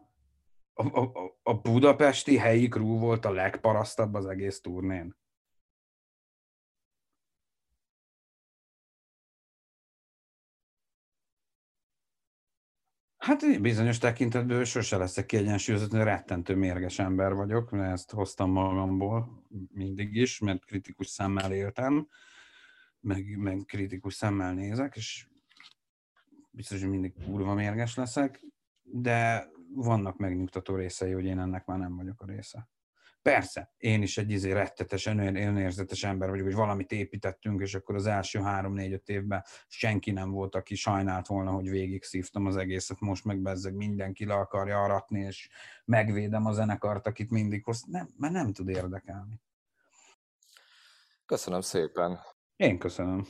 a, 0.74 1.00
a, 1.00 1.12
a 1.44 1.54
budapesti 1.54 2.38
helyi 2.38 2.68
crew 2.68 2.98
volt 2.98 3.26
a 3.26 3.32
legparasztabb 3.32 4.14
az 4.14 4.26
egész 4.26 4.62
turnén. 4.62 5.16
Hát 13.18 13.62
bizonyos 13.62 13.98
tekintetből 13.98 14.64
sose 14.64 14.98
leszek 14.98 15.26
kiegyensúlyozott, 15.26 15.92
hogy 15.92 16.00
rettentő 16.00 16.56
mérges 16.56 17.00
ember 17.00 17.34
vagyok, 17.34 17.72
mert 17.72 17.92
ezt 17.92 18.12
hoztam 18.12 18.52
magamból 18.52 19.46
mindig 19.74 20.16
is, 20.16 20.40
mert 20.40 20.66
kritikus 20.66 21.08
szemmel 21.08 21.52
éltem, 21.52 22.08
meg, 23.00 23.38
meg 23.38 23.64
kritikus 23.66 24.14
szemmel 24.14 24.54
nézek, 24.54 24.96
és 24.96 25.28
biztos, 26.56 26.82
hogy 26.82 26.90
mindig 26.90 27.14
kurva 27.26 27.54
mérges 27.54 27.96
leszek, 27.96 28.46
de 28.82 29.50
vannak 29.76 30.18
megnyugtató 30.18 30.76
részei, 30.76 31.12
hogy 31.12 31.26
én 31.26 31.40
ennek 31.40 31.66
már 31.66 31.78
nem 31.78 31.96
vagyok 31.96 32.22
a 32.22 32.26
része. 32.26 32.70
Persze, 33.22 33.74
én 33.78 34.02
is 34.02 34.18
egy 34.18 34.32
izé 34.32 34.52
rettetes, 34.52 35.06
önérzetes 35.06 36.04
ember 36.04 36.30
vagyok, 36.30 36.46
hogy 36.46 36.56
valamit 36.56 36.92
építettünk, 36.92 37.62
és 37.62 37.76
akkor 37.76 37.96
az 37.96 38.06
első 38.06 38.40
három-négy-öt 38.40 39.10
évben 39.10 39.44
senki 39.68 40.12
nem 40.12 40.32
volt, 40.32 40.56
aki 40.56 40.76
sajnált 40.76 41.28
volna, 41.28 41.52
hogy 41.52 41.70
végig 41.70 42.04
szívtam 42.04 42.46
az 42.46 42.56
egészet, 42.58 43.00
most 43.00 43.26
meg 43.26 43.42
bezzeg 43.42 43.74
mindenki 43.74 44.26
le 44.26 44.34
akarja 44.34 44.84
aratni, 44.84 45.20
és 45.20 45.50
megvédem 45.86 46.46
a 46.46 46.52
zenekart, 46.52 47.08
akit 47.08 47.30
mindig 47.30 47.64
hoz. 47.64 47.84
Nem, 47.84 48.10
mert 48.18 48.34
nem 48.34 48.54
tud 48.54 48.70
érdekelni. 48.70 49.42
Köszönöm 51.26 51.62
szépen. 51.62 52.20
Én 52.56 52.78
köszönöm. 52.78 53.26